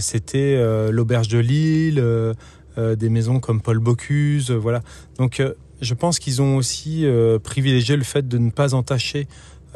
c'était 0.00 0.56
euh, 0.56 0.90
l'auberge 0.90 1.28
de 1.28 1.38
Lille, 1.38 1.98
euh, 1.98 2.34
euh, 2.78 2.96
des 2.96 3.10
maisons 3.10 3.40
comme 3.40 3.60
Paul 3.60 3.78
Bocuse, 3.78 4.50
euh, 4.50 4.56
voilà. 4.56 4.80
Donc 5.18 5.40
euh, 5.40 5.54
je 5.80 5.94
pense 5.94 6.18
qu'ils 6.18 6.40
ont 6.40 6.56
aussi 6.56 7.04
euh, 7.04 7.38
privilégié 7.38 7.96
le 7.96 8.04
fait 8.04 8.26
de 8.26 8.38
ne 8.38 8.50
pas 8.50 8.74
entacher 8.74 9.26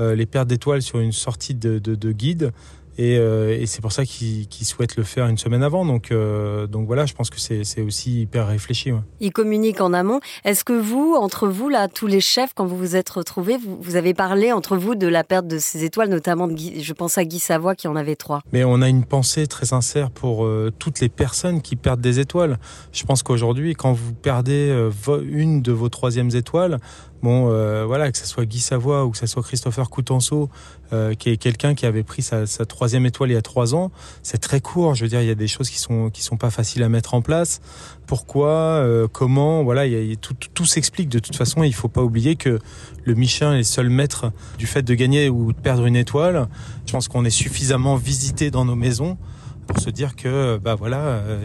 euh, 0.01 0.15
les 0.15 0.27
pertes 0.27 0.49
d'étoiles 0.49 0.83
sur 0.83 1.01
une 1.01 1.13
sortie 1.13 1.55
de 1.55 2.13
guide. 2.13 2.53
Et, 2.99 3.19
euh, 3.19 3.57
et 3.59 3.67
c'est 3.67 3.81
pour 3.81 3.93
ça 3.93 4.05
qu'ils 4.05 4.49
qu 4.49 4.65
souhaitent 4.65 4.97
le 4.97 5.03
faire 5.03 5.27
une 5.27 5.39
semaine 5.39 5.63
avant. 5.63 5.85
Donc, 5.85 6.11
euh, 6.11 6.67
donc 6.67 6.87
voilà, 6.87 7.07
je 7.07 7.15
pense 7.15 7.31
que 7.31 7.39
c'est 7.39 7.81
aussi 7.83 8.23
hyper 8.23 8.49
réfléchi. 8.49 8.93
Ouais. 8.93 9.01
Ils 9.21 9.33
communiquent 9.33 9.81
en 9.81 9.93
amont. 9.93 10.21
Est-ce 10.45 10.65
que 10.65 10.73
vous, 10.73 11.15
entre 11.19 11.49
vous, 11.49 11.69
là, 11.69 11.89
tous 11.89 12.07
les 12.07 12.21
chefs, 12.21 12.53
quand 12.55 12.67
vous 12.67 12.77
vous 12.77 12.97
êtes 12.97 13.11
retrouvés, 13.11 13.57
vous, 13.57 13.79
vous 13.81 13.97
avez 13.97 14.15
parlé 14.15 14.53
entre 14.53 14.77
vous 14.77 14.95
de 14.95 15.07
la 15.07 15.25
perte 15.25 15.47
de 15.47 15.59
ces 15.59 15.85
étoiles, 15.85 16.09
notamment 16.09 16.49
de 16.49 16.55
Guy, 16.55 16.83
je 16.83 16.93
pense 16.93 17.19
à 17.19 17.25
Guy 17.25 17.39
Savoie 17.39 17.75
qui 17.75 17.89
en 17.89 17.97
avait 17.97 18.17
trois. 18.17 18.43
Mais 18.53 18.65
on 18.65 18.81
a 18.83 18.89
une 18.89 19.05
pensée 19.05 19.47
très 19.47 19.67
sincère 19.67 20.11
pour 20.11 20.45
euh, 20.45 20.73
toutes 20.79 21.01
les 21.01 21.09
personnes 21.09 21.61
qui 21.61 21.77
perdent 21.77 22.01
des 22.01 22.19
étoiles. 22.21 22.59
Je 22.93 23.05
pense 23.05 23.23
qu'aujourd'hui, 23.23 23.75
quand 23.75 23.93
vous 23.93 24.15
perdez 24.15 24.91
une 25.29 25.63
de 25.63 25.73
vos 25.73 25.89
troisièmes 25.89 26.31
étoiles, 26.35 26.79
bon, 27.27 27.51
euh, 27.51 27.85
voilà, 27.85 28.13
que 28.13 28.19
ce 28.19 28.25
soit 28.25 28.47
Guy 28.47 28.61
Savoie 28.61 29.05
ou 29.05 29.11
que 29.11 29.19
ce 29.19 29.27
soit 29.27 29.43
Christopher 29.43 29.91
Coutenceau, 29.91 30.49
euh, 30.93 31.15
qui 31.15 31.31
est 31.31 31.37
quelqu'un 31.37 31.75
qui 31.75 31.85
avait 31.85 32.05
pris 32.05 32.23
sa, 32.23 32.47
troisième 32.67 33.05
étoile 33.05 33.31
il 33.31 33.35
y 33.35 33.37
a 33.37 33.43
trois 33.43 33.75
ans, 33.75 33.91
c'est 34.23 34.39
très 34.39 34.61
court. 34.61 34.95
Je 34.95 35.03
veux 35.03 35.09
dire, 35.09 35.21
il 35.23 35.27
y 35.27 35.31
a 35.31 35.35
des 35.35 35.49
choses 35.49 35.69
qui 35.69 35.81
sont 35.81 36.13
sont 36.17 36.37
pas 36.37 36.51
faciles 36.51 36.85
à 36.85 36.89
mettre 36.89 37.15
en 37.15 37.23
place. 37.23 37.61
Pourquoi, 38.07 38.51
euh, 38.51 39.09
comment, 39.11 39.65
voilà, 39.65 39.83
tout, 40.21 40.67
s'explique. 40.67 41.09
De 41.09 41.19
toute 41.19 41.35
façon, 41.35 41.65
il 41.65 41.75
faut 41.75 41.89
pas 41.89 42.03
oublier 42.03 42.37
que 42.37 42.61
le 43.05 43.15
Michelin 43.15 43.55
est 43.55 43.59
le 43.59 43.65
seul 43.65 43.91
maître 43.91 44.31
du 44.57 44.69
fait 44.69 44.83
de 44.83 44.95
gagner 44.95 45.29
ou 45.29 45.53
de 45.53 45.59
perdre 45.59 45.87
une 45.87 45.97
étoile. 45.97 46.47
Je 46.87 46.93
pense 46.93 47.09
qu'on 47.09 47.25
est 47.25 47.31
suffisamment 47.31 47.97
visité 47.97 48.53
dans 48.53 48.65
nos 48.65 48.77
maisons 48.77 49.19
pour 49.67 49.81
se 49.81 49.91
dire 49.91 50.17
que 50.17 50.59
bah 50.59 50.75
voilà 50.75 51.01
euh, 51.01 51.41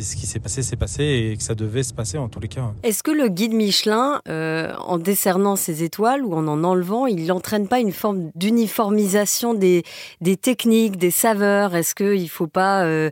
ce 0.00 0.16
qui 0.16 0.26
s'est 0.26 0.40
passé 0.40 0.62
s'est 0.62 0.76
passé 0.76 1.04
et 1.04 1.36
que 1.36 1.42
ça 1.42 1.54
devait 1.54 1.82
se 1.82 1.94
passer 1.94 2.18
en 2.18 2.28
tous 2.28 2.40
les 2.40 2.48
cas. 2.48 2.72
Est-ce 2.82 3.02
que 3.02 3.10
le 3.10 3.28
guide 3.28 3.52
Michelin 3.52 4.20
euh, 4.28 4.72
en 4.78 4.98
décernant 4.98 5.56
ses 5.56 5.82
étoiles 5.82 6.24
ou 6.24 6.34
en 6.34 6.46
en 6.48 6.64
enlevant, 6.64 7.06
il 7.06 7.26
n'entraîne 7.26 7.68
pas 7.68 7.80
une 7.80 7.92
forme 7.92 8.30
d'uniformisation 8.34 9.54
des, 9.54 9.84
des 10.20 10.36
techniques, 10.36 10.96
des 10.96 11.10
saveurs? 11.10 11.74
Est-ce 11.74 11.94
qu'il 11.94 12.22
ne 12.22 12.28
faut 12.28 12.46
pas 12.46 12.84
euh, 12.84 13.10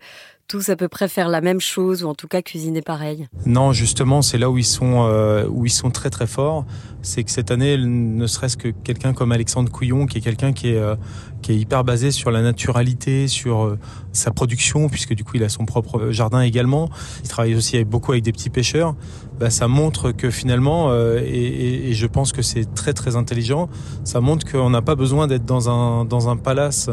tous 0.51 0.69
à 0.69 0.75
peu 0.75 0.89
près 0.89 1.07
faire 1.07 1.29
la 1.29 1.41
même 1.41 1.61
chose 1.61 2.03
ou 2.03 2.09
en 2.09 2.15
tout 2.17 2.27
cas 2.27 2.43
cuisiner 2.43 2.83
pareil 2.83 3.29
Non, 3.47 3.73
justement, 3.73 4.21
c'est 4.21 4.37
là 4.37 4.51
où 4.51 4.59
ils 4.59 4.65
sont 4.65 5.07
euh, 5.07 5.47
où 5.49 5.65
ils 5.65 5.71
sont 5.71 5.93
très 5.93 6.11
très 6.11 6.27
forts. 6.27 6.65
C'est 7.03 7.23
que 7.23 7.31
cette 7.31 7.53
année, 7.53 7.79
ne 7.79 8.27
serait-ce 8.27 8.57
que 8.57 8.67
quelqu'un 8.69 9.13
comme 9.13 9.31
Alexandre 9.31 9.71
Couillon, 9.71 10.07
qui 10.07 10.19
est 10.19 10.21
quelqu'un 10.21 10.53
qui 10.53 10.71
est 10.71 10.77
euh, 10.77 10.97
hyper 11.49 11.85
basé 11.85 12.11
sur 12.11 12.33
la 12.33 12.43
naturalité, 12.43 13.29
sur 13.29 13.63
euh, 13.63 13.79
sa 14.13 14.33
production, 14.33 14.89
puisque 14.89 15.15
du 15.15 15.23
coup 15.23 15.37
il 15.37 15.45
a 15.45 15.49
son 15.49 15.67
propre 15.67 16.11
jardin 16.11 16.41
également. 16.41 16.91
Il 17.23 17.29
travaille 17.29 17.55
aussi 17.55 17.77
avec, 17.77 17.89
beaucoup 17.89 18.11
avec 18.11 18.25
des 18.25 18.33
petits 18.33 18.51
pêcheurs. 18.51 18.97
Bah, 19.39 19.51
ça 19.51 19.69
montre 19.69 20.11
que 20.11 20.31
finalement, 20.31 20.93
et, 20.93 21.95
je 21.95 22.07
pense 22.07 22.33
que 22.33 22.43
c'est 22.43 22.75
très 22.75 22.93
très 22.93 23.17
intelligent, 23.17 23.71
ça 24.05 24.21
montre 24.21 24.51
qu'on 24.51 24.69
n'a 24.69 24.83
pas 24.83 24.97
besoin 24.97 25.29
d'être 25.29 25.47
dans 25.47 26.29
un 26.29 26.37
palace 26.37 26.91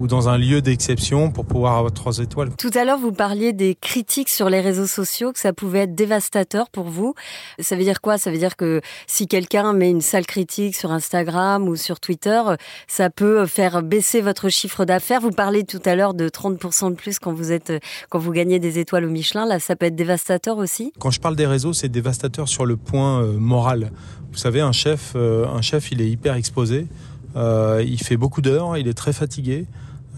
ou 0.00 0.06
dans 0.06 0.28
un 0.28 0.38
lieu 0.38 0.60
d'exception 0.60 1.30
pour 1.30 1.46
pouvoir 1.46 1.76
avoir 1.76 1.92
trois 1.92 2.18
étoiles. 2.18 2.50
Tout 2.56 2.70
à 2.74 2.84
l'heure, 2.84 2.98
vous 2.98 3.12
parliez 3.12 3.52
des 3.52 3.74
critiques 3.74 4.28
sur 4.28 4.50
les 4.50 4.60
réseaux 4.60 4.86
sociaux, 4.86 5.32
que 5.32 5.38
ça 5.38 5.52
pouvait 5.52 5.80
être 5.80 5.94
dévastateur 5.94 6.70
pour 6.70 6.84
vous. 6.84 7.14
Ça 7.58 7.76
veut 7.76 7.84
dire 7.84 8.00
quoi? 8.00 8.18
Ça 8.18 8.30
veut 8.30 8.38
dire 8.38 8.56
que 8.56 8.80
si 9.06 9.26
quelqu'un 9.26 9.72
met 9.72 9.90
une 9.90 10.00
sale 10.00 10.26
critique 10.26 10.76
sur 10.76 10.92
Instagram 10.92 11.68
ou 11.68 11.76
sur 11.76 12.00
Twitter, 12.00 12.40
ça 12.86 13.10
peut 13.10 13.46
faire 13.46 13.82
baisser 13.82 14.20
votre 14.20 14.48
chiffre 14.48 14.84
d'affaires. 14.84 15.20
Vous 15.20 15.30
parlez 15.30 15.64
tout 15.64 15.82
à 15.84 15.94
l'heure 15.94 16.14
de 16.14 16.28
30% 16.28 16.90
de 16.90 16.94
plus 16.94 17.18
quand 17.18 17.32
vous 17.32 17.52
êtes, 17.52 17.72
quand 18.10 18.18
vous 18.18 18.32
gagnez 18.32 18.58
des 18.58 18.78
étoiles 18.78 19.04
au 19.04 19.10
Michelin. 19.10 19.46
Là, 19.46 19.58
ça 19.58 19.76
peut 19.76 19.86
être 19.86 19.96
dévastateur 19.96 20.58
aussi? 20.58 20.92
Quand 20.98 21.10
je 21.10 21.20
parle 21.20 21.36
des 21.36 21.46
réseaux, 21.46 21.72
c'est 21.72 21.88
dévastateur 21.88 22.48
sur 22.48 22.66
le 22.66 22.76
point 22.76 23.22
euh, 23.22 23.32
moral. 23.32 23.90
Vous 24.32 24.38
savez, 24.38 24.60
un 24.60 24.72
chef, 24.72 25.12
euh, 25.16 25.46
un 25.46 25.62
chef, 25.62 25.92
il 25.92 26.00
est 26.00 26.08
hyper 26.08 26.34
exposé. 26.34 26.86
Euh, 27.36 27.82
il 27.86 28.00
fait 28.00 28.16
beaucoup 28.16 28.40
d'heures, 28.40 28.76
il 28.76 28.88
est 28.88 28.94
très 28.94 29.12
fatigué. 29.12 29.66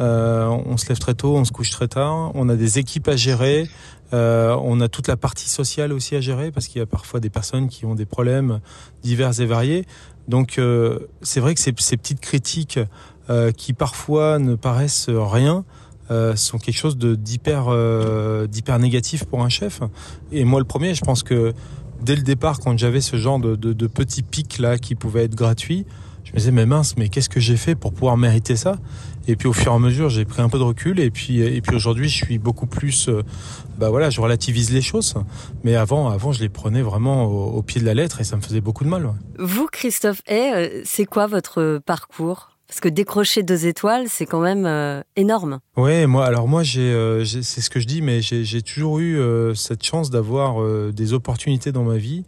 Euh, 0.00 0.46
on 0.46 0.76
se 0.76 0.88
lève 0.88 0.98
très 0.98 1.14
tôt, 1.14 1.36
on 1.36 1.44
se 1.44 1.52
couche 1.52 1.70
très 1.70 1.88
tard. 1.88 2.32
On 2.34 2.48
a 2.48 2.56
des 2.56 2.78
équipes 2.78 3.08
à 3.08 3.16
gérer. 3.16 3.68
Euh, 4.14 4.56
on 4.62 4.80
a 4.80 4.88
toute 4.88 5.06
la 5.06 5.16
partie 5.16 5.48
sociale 5.48 5.92
aussi 5.92 6.16
à 6.16 6.20
gérer 6.20 6.50
parce 6.50 6.66
qu'il 6.66 6.78
y 6.78 6.82
a 6.82 6.86
parfois 6.86 7.20
des 7.20 7.28
personnes 7.28 7.68
qui 7.68 7.84
ont 7.84 7.94
des 7.94 8.06
problèmes 8.06 8.60
divers 9.02 9.38
et 9.40 9.46
variés. 9.46 9.84
Donc 10.28 10.58
euh, 10.58 11.00
c'est 11.22 11.40
vrai 11.40 11.54
que 11.54 11.60
ces, 11.60 11.72
petites 11.72 12.20
critiques 12.20 12.78
euh, 13.30 13.50
qui 13.50 13.72
parfois 13.72 14.38
ne 14.38 14.54
paraissent 14.54 15.10
rien 15.10 15.64
euh, 16.10 16.36
sont 16.36 16.58
quelque 16.58 16.76
chose 16.76 16.96
de 16.96 17.14
d'hyper 17.14 17.66
d'hyper 18.48 18.78
négatif 18.78 19.24
pour 19.24 19.42
un 19.42 19.48
chef. 19.48 19.80
Et 20.30 20.44
moi 20.44 20.60
le 20.60 20.66
premier, 20.66 20.94
je 20.94 21.02
pense 21.02 21.22
que 21.22 21.52
dès 22.02 22.14
le 22.14 22.22
départ, 22.22 22.60
quand 22.60 22.78
j'avais 22.78 23.00
ce 23.00 23.16
genre 23.16 23.38
de, 23.38 23.56
de, 23.56 23.72
de 23.72 23.86
petits 23.86 24.22
pics 24.22 24.58
là 24.58 24.78
qui 24.78 24.94
pouvaient 24.94 25.24
être 25.24 25.34
gratuits, 25.34 25.84
je 26.28 26.32
me 26.34 26.36
disais 26.36 26.50
mais 26.50 26.66
mince, 26.66 26.96
mais 26.98 27.08
qu'est-ce 27.08 27.30
que 27.30 27.40
j'ai 27.40 27.56
fait 27.56 27.74
pour 27.74 27.94
pouvoir 27.94 28.18
mériter 28.18 28.54
ça? 28.54 28.76
Et 29.26 29.34
puis 29.34 29.48
au 29.48 29.54
fur 29.54 29.72
et 29.72 29.74
à 29.74 29.78
mesure, 29.78 30.10
j'ai 30.10 30.26
pris 30.26 30.42
un 30.42 30.50
peu 30.50 30.58
de 30.58 30.62
recul 30.62 31.00
et 31.00 31.10
puis 31.10 31.40
et 31.40 31.60
puis 31.62 31.74
aujourd'hui, 31.74 32.08
je 32.08 32.16
suis 32.24 32.38
beaucoup 32.38 32.66
plus 32.66 33.08
euh, 33.08 33.22
bah 33.78 33.88
voilà, 33.88 34.10
je 34.10 34.20
relativise 34.20 34.70
les 34.70 34.82
choses. 34.82 35.14
Mais 35.64 35.74
avant, 35.74 36.10
avant, 36.10 36.32
je 36.32 36.40
les 36.40 36.50
prenais 36.50 36.82
vraiment 36.82 37.24
au, 37.24 37.56
au 37.58 37.62
pied 37.62 37.80
de 37.80 37.86
la 37.86 37.94
lettre 37.94 38.20
et 38.20 38.24
ça 38.24 38.36
me 38.36 38.42
faisait 38.42 38.60
beaucoup 38.60 38.84
de 38.84 38.90
mal. 38.90 39.06
Ouais. 39.06 39.12
Vous, 39.38 39.68
Christophe 39.72 40.20
Hay, 40.28 40.82
c'est 40.84 41.06
quoi 41.06 41.26
votre 41.26 41.80
parcours? 41.84 42.50
Parce 42.68 42.80
que 42.80 42.88
décrocher 42.90 43.42
deux 43.42 43.66
étoiles, 43.66 44.08
c'est 44.10 44.26
quand 44.26 44.40
même 44.40 44.66
euh, 44.66 45.00
énorme. 45.16 45.60
Ouais, 45.78 46.06
moi, 46.06 46.26
alors 46.26 46.46
moi, 46.46 46.62
j'ai, 46.62 46.92
euh, 46.92 47.24
c'est 47.24 47.62
ce 47.62 47.70
que 47.70 47.80
je 47.80 47.86
dis, 47.86 48.02
mais 48.02 48.20
j'ai 48.20 48.60
toujours 48.60 48.98
eu 48.98 49.18
euh, 49.18 49.54
cette 49.54 49.82
chance 49.82 50.10
d'avoir 50.10 50.60
euh, 50.60 50.92
des 50.92 51.14
opportunités 51.14 51.72
dans 51.72 51.84
ma 51.84 51.96
vie. 51.96 52.24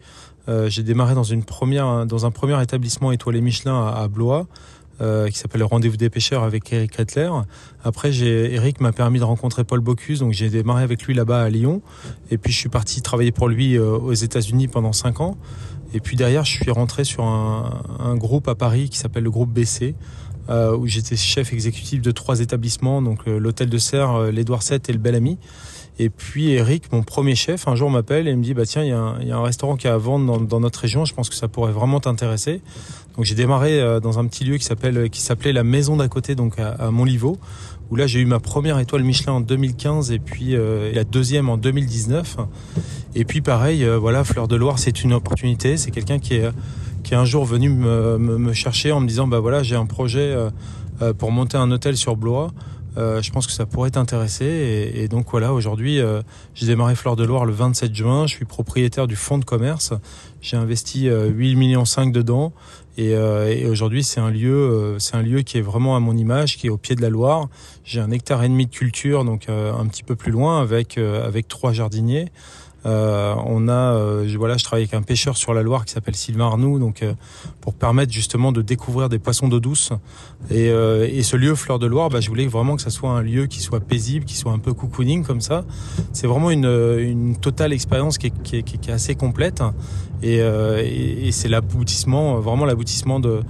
Euh, 0.51 0.69
j'ai 0.69 0.83
démarré 0.83 1.15
dans 1.15 1.23
une 1.23 1.45
première, 1.45 2.05
dans 2.05 2.27
un 2.27 2.31
premier 2.31 2.61
établissement 2.63 3.13
étoilé 3.13 3.41
Michelin 3.41 3.87
à, 3.87 4.09
Blois. 4.09 4.47
qui 5.01 5.39
s'appelle 5.39 5.61
le 5.61 5.65
Rendez-vous 5.65 5.97
des 5.97 6.11
pêcheurs 6.11 6.43
avec 6.43 6.71
Eric 6.73 6.95
Rettler. 6.95 7.31
Après, 7.85 8.15
Eric 8.15 8.83
m'a 8.83 8.93
permis 8.93 9.19
de 9.19 9.25
rencontrer 9.25 9.65
Paul 9.65 9.81
Bocuse, 9.81 10.21
donc 10.21 10.35
j'ai 10.35 10.51
démarré 10.51 10.83
avec 10.83 11.05
lui 11.05 11.15
là-bas 11.15 11.43
à 11.43 11.49
Lyon. 11.49 11.81
Et 12.31 12.37
puis 12.37 12.53
je 12.53 12.59
suis 12.59 12.69
parti 12.69 13.01
travailler 13.01 13.33
pour 13.33 13.49
lui 13.49 13.79
aux 13.79 14.13
États-Unis 14.13 14.69
pendant 14.69 14.93
cinq 14.93 15.23
ans. 15.23 15.39
Et 15.93 16.01
puis 16.01 16.17
derrière, 16.17 16.45
je 16.45 16.53
suis 16.53 16.71
rentré 16.71 17.05
sur 17.05 17.25
un, 17.25 18.15
groupe 18.17 18.49
à 18.49 18.55
Paris 18.55 18.89
qui 18.91 18.99
s'appelle 18.99 19.25
le 19.25 19.31
groupe 19.31 19.51
BC, 19.51 19.95
euh, 20.49 20.77
où 20.77 20.87
j'étais 20.87 21.17
chef 21.17 21.53
exécutif 21.53 22.01
de 22.01 22.11
trois 22.11 22.41
établissements, 22.41 23.03
donc 23.03 23.21
euh, 23.27 23.39
l'hôtel 23.39 23.69
de 23.69 23.79
Serre, 23.79 24.15
euh, 24.15 24.31
l'Édouard 24.31 24.61
VII 24.69 24.81
et 24.89 24.93
le 24.93 24.99
Bel 24.99 25.15
Ami. 25.15 25.39
Et 26.03 26.09
puis 26.09 26.53
Eric, 26.53 26.91
mon 26.93 27.03
premier 27.03 27.35
chef, 27.35 27.69
un 27.69 27.75
jour 27.75 27.91
m'appelle 27.91 28.27
et 28.27 28.35
me 28.35 28.43
dit 28.43 28.55
bah 28.55 28.65
tiens, 28.65 28.83
il 28.83 28.89
y, 28.89 29.31
a 29.33 29.37
un 29.37 29.43
restaurant 29.43 29.77
qui 29.77 29.87
est 29.87 29.91
à 29.91 29.99
vendre 29.99 30.41
dans, 30.47 30.59
notre 30.59 30.81
région. 30.81 31.05
Je 31.05 31.13
pense 31.13 31.29
que 31.29 31.35
ça 31.35 31.47
pourrait 31.47 31.73
vraiment 31.73 32.01
t'intéresser. 32.01 32.63
Donc 33.17 33.27
j'ai 33.27 33.35
démarré 33.35 33.79
euh, 33.79 34.01
dans 34.01 34.19
un 34.19 34.25
petit 34.27 34.45
lieu 34.45 34.57
qui 34.57 34.65
s'appelle 34.65 35.11
qui 35.11 35.21
s'appelait 35.21 35.53
la 35.53 35.63
Maison 35.63 35.99
d'à 35.99 36.09
côté, 36.09 36.35
donc 36.35 36.59
à, 36.59 36.71
à 36.71 36.91
où 36.91 37.97
là 37.97 38.07
j'ai 38.07 38.21
eu 38.21 38.25
ma 38.25 38.41
première 38.41 38.79
étoile 38.79 39.03
Michelin 39.03 39.35
en 39.35 39.41
2015 39.43 40.11
et 40.11 40.21
puis 40.21 40.57
euh, 40.57 40.91
la 40.95 41.05
deuxième 41.05 41.51
en 41.51 41.59
2019. 41.59 42.39
Et 43.15 43.27
puis 43.27 43.43
pareil, 43.43 43.85
euh, 43.85 43.99
voilà, 43.99 44.25
Fleur 44.25 44.49
de 44.49 44.57
Loire, 44.57 44.79
c'est 44.79 45.05
une 45.05 45.13
opportunité. 45.13 45.77
C'est 45.77 45.91
quelqu'un 45.91 46.19
qui 46.19 46.37
est 46.37 46.51
qui 47.03 47.13
est 47.13 47.19
un 47.19 47.27
jour 47.27 47.45
venu 47.45 47.69
me, 47.69 48.53
chercher 48.55 48.91
en 48.93 49.01
me 49.01 49.07
disant 49.07 49.27
bah 49.27 49.41
voilà 49.41 49.63
j'ai 49.63 49.77
un 49.77 49.87
projet 49.87 50.35
euh, 51.03 51.13
pour 51.13 51.31
monter 51.31 51.59
un 51.59 51.71
hôtel 51.71 51.99
sur 51.99 52.17
Blois. 52.17 52.53
Euh, 52.97 53.23
je 53.23 53.31
pense 53.31 53.47
que 53.47 53.53
ça 53.53 53.67
pourrait 53.67 53.91
t'intéresser. 53.91 54.45
Et, 54.45 55.03
et, 55.03 55.09
donc 55.09 55.27
voilà 55.31 55.53
aujourd'hui 55.53 56.01
euh, 56.01 56.23
j'ai 56.55 56.67
démarré 56.67 56.95
Fleur 56.95 57.17
de 57.17 57.25
Loire 57.25 57.45
le 57.45 57.53
27 57.53 57.95
juin. 57.95 58.27
Je 58.27 58.35
suis 58.35 58.45
propriétaire 58.45 59.07
du 59.07 59.17
fonds 59.17 59.39
de 59.39 59.45
commerce. 59.45 59.93
J'ai 60.41 60.57
investi 60.57 61.09
8 61.09 61.57
millions 61.57 61.85
5 61.85 62.13
dedans. 62.13 62.53
Et, 62.99 63.11
et 63.13 63.67
aujourd'hui 63.67 64.03
c'est 64.03 64.21
un 64.21 64.31
lieu 64.31 64.97
c'est 64.99 65.15
un 65.15 65.23
lieu 65.23 65.43
qui 65.43 65.59
est 65.59 65.63
vraiment 65.63 65.97
à 65.97 66.01
mon 66.01 66.17
image 66.17 66.59
qui 66.59 66.67
est 66.67 66.71
au 66.71 66.77
pied 66.77 66.97
de 66.97 67.03
la 67.03 67.11
Loire. 67.11 67.49
J'ai 67.85 68.01
un 68.01 68.11
hectare 68.11 68.43
et 68.43 68.49
demi 68.49 68.67
de 68.67 68.71
culture 68.71 69.25
donc 69.25 69.49
un 69.49 69.87
petit 69.87 70.03
peu 70.03 70.17
plus 70.17 70.33
loin 70.33 70.61
avec 70.61 70.99
avec 70.99 71.47
trois 71.47 71.73
jardiniers 71.73 72.31
euh, 72.87 73.35
on 73.45 73.69
a, 73.69 73.73
euh, 73.73 74.35
voilà, 74.39 74.57
je 74.57 74.65
travaille 74.65 74.85
avec 74.85 74.95
un 74.95 75.03
pêcheur 75.03 75.37
sur 75.37 75.53
la 75.53 75.63
Loire 75.63 75.85
qui 75.85 75.93
s'appelle 75.93 76.17
Sylvain 76.17 76.47
Arnoux, 76.47 76.79
donc 76.79 77.03
euh, 77.03 77.15
pour 77.61 77.75
permettre 77.75 78.13
justement 78.13 78.53
de 78.53 78.63
découvrir 78.63 79.09
des 79.09 79.19
poissons 79.19 79.49
d'eau 79.49 79.61
douce. 79.61 79.93
Et, 80.51 80.67
et, 80.69 81.23
ce 81.23 81.37
lieu 81.37 81.55
Fleur 81.55 81.79
de 81.79 81.87
Loire, 81.87 82.09
bah, 82.09 82.21
je 82.21 82.29
voulais 82.29 82.47
vraiment 82.47 82.77
que 82.77 82.83
ça 82.83 82.91
soit 82.91 83.11
un 83.11 83.23
lieu 83.23 83.47
qui 83.47 83.61
soit 83.61 83.81
paisible, 83.81 84.25
qui 84.25 84.37
soit 84.37 84.53
un 84.53 84.59
peu 84.59 84.73
cocooning 84.73 85.25
comme 85.25 85.41
ça. 85.41 85.65
C'est 86.13 86.27
vraiment 86.27 86.51
une, 86.51 86.65
une 86.99 87.37
totale 87.37 87.73
expérience 87.73 88.19
qui 88.19 88.29
est, 88.29 88.43
qui, 88.43 88.57
est, 88.57 88.63
qui 88.63 88.91
est, 88.91 88.93
assez 88.93 89.15
complète. 89.15 89.63
Et, 90.23 90.37
et, 90.37 91.29
et 91.29 91.33
c'est 91.33 91.49
l'aboutissement, 91.49 92.41
vraiment 92.41 92.65
l'aboutissement 92.65 93.21
de 93.21 93.43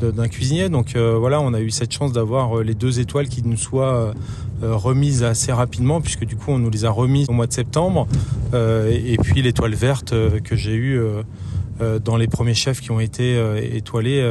d'un 0.00 0.28
cuisinier. 0.28 0.68
Donc 0.68 0.94
euh, 0.94 1.16
voilà, 1.18 1.40
on 1.40 1.54
a 1.54 1.60
eu 1.60 1.70
cette 1.70 1.92
chance 1.92 2.12
d'avoir 2.12 2.62
les 2.62 2.74
deux 2.74 3.00
étoiles 3.00 3.28
qui 3.28 3.42
nous 3.42 3.56
soient 3.56 4.14
euh, 4.62 4.74
remises 4.76 5.22
assez 5.22 5.52
rapidement, 5.52 6.00
puisque 6.00 6.24
du 6.24 6.36
coup 6.36 6.50
on 6.50 6.58
nous 6.58 6.70
les 6.70 6.84
a 6.84 6.90
remises 6.90 7.28
au 7.28 7.32
mois 7.32 7.46
de 7.46 7.52
septembre. 7.52 8.06
Euh, 8.54 8.90
et 8.90 9.16
puis 9.16 9.42
l'étoile 9.42 9.74
verte 9.74 10.14
que 10.44 10.56
j'ai 10.56 10.74
eue 10.74 11.00
dans 12.04 12.16
les 12.16 12.26
premiers 12.26 12.54
chefs 12.54 12.80
qui 12.80 12.90
ont 12.90 13.00
été 13.00 13.38
étoilés 13.74 14.24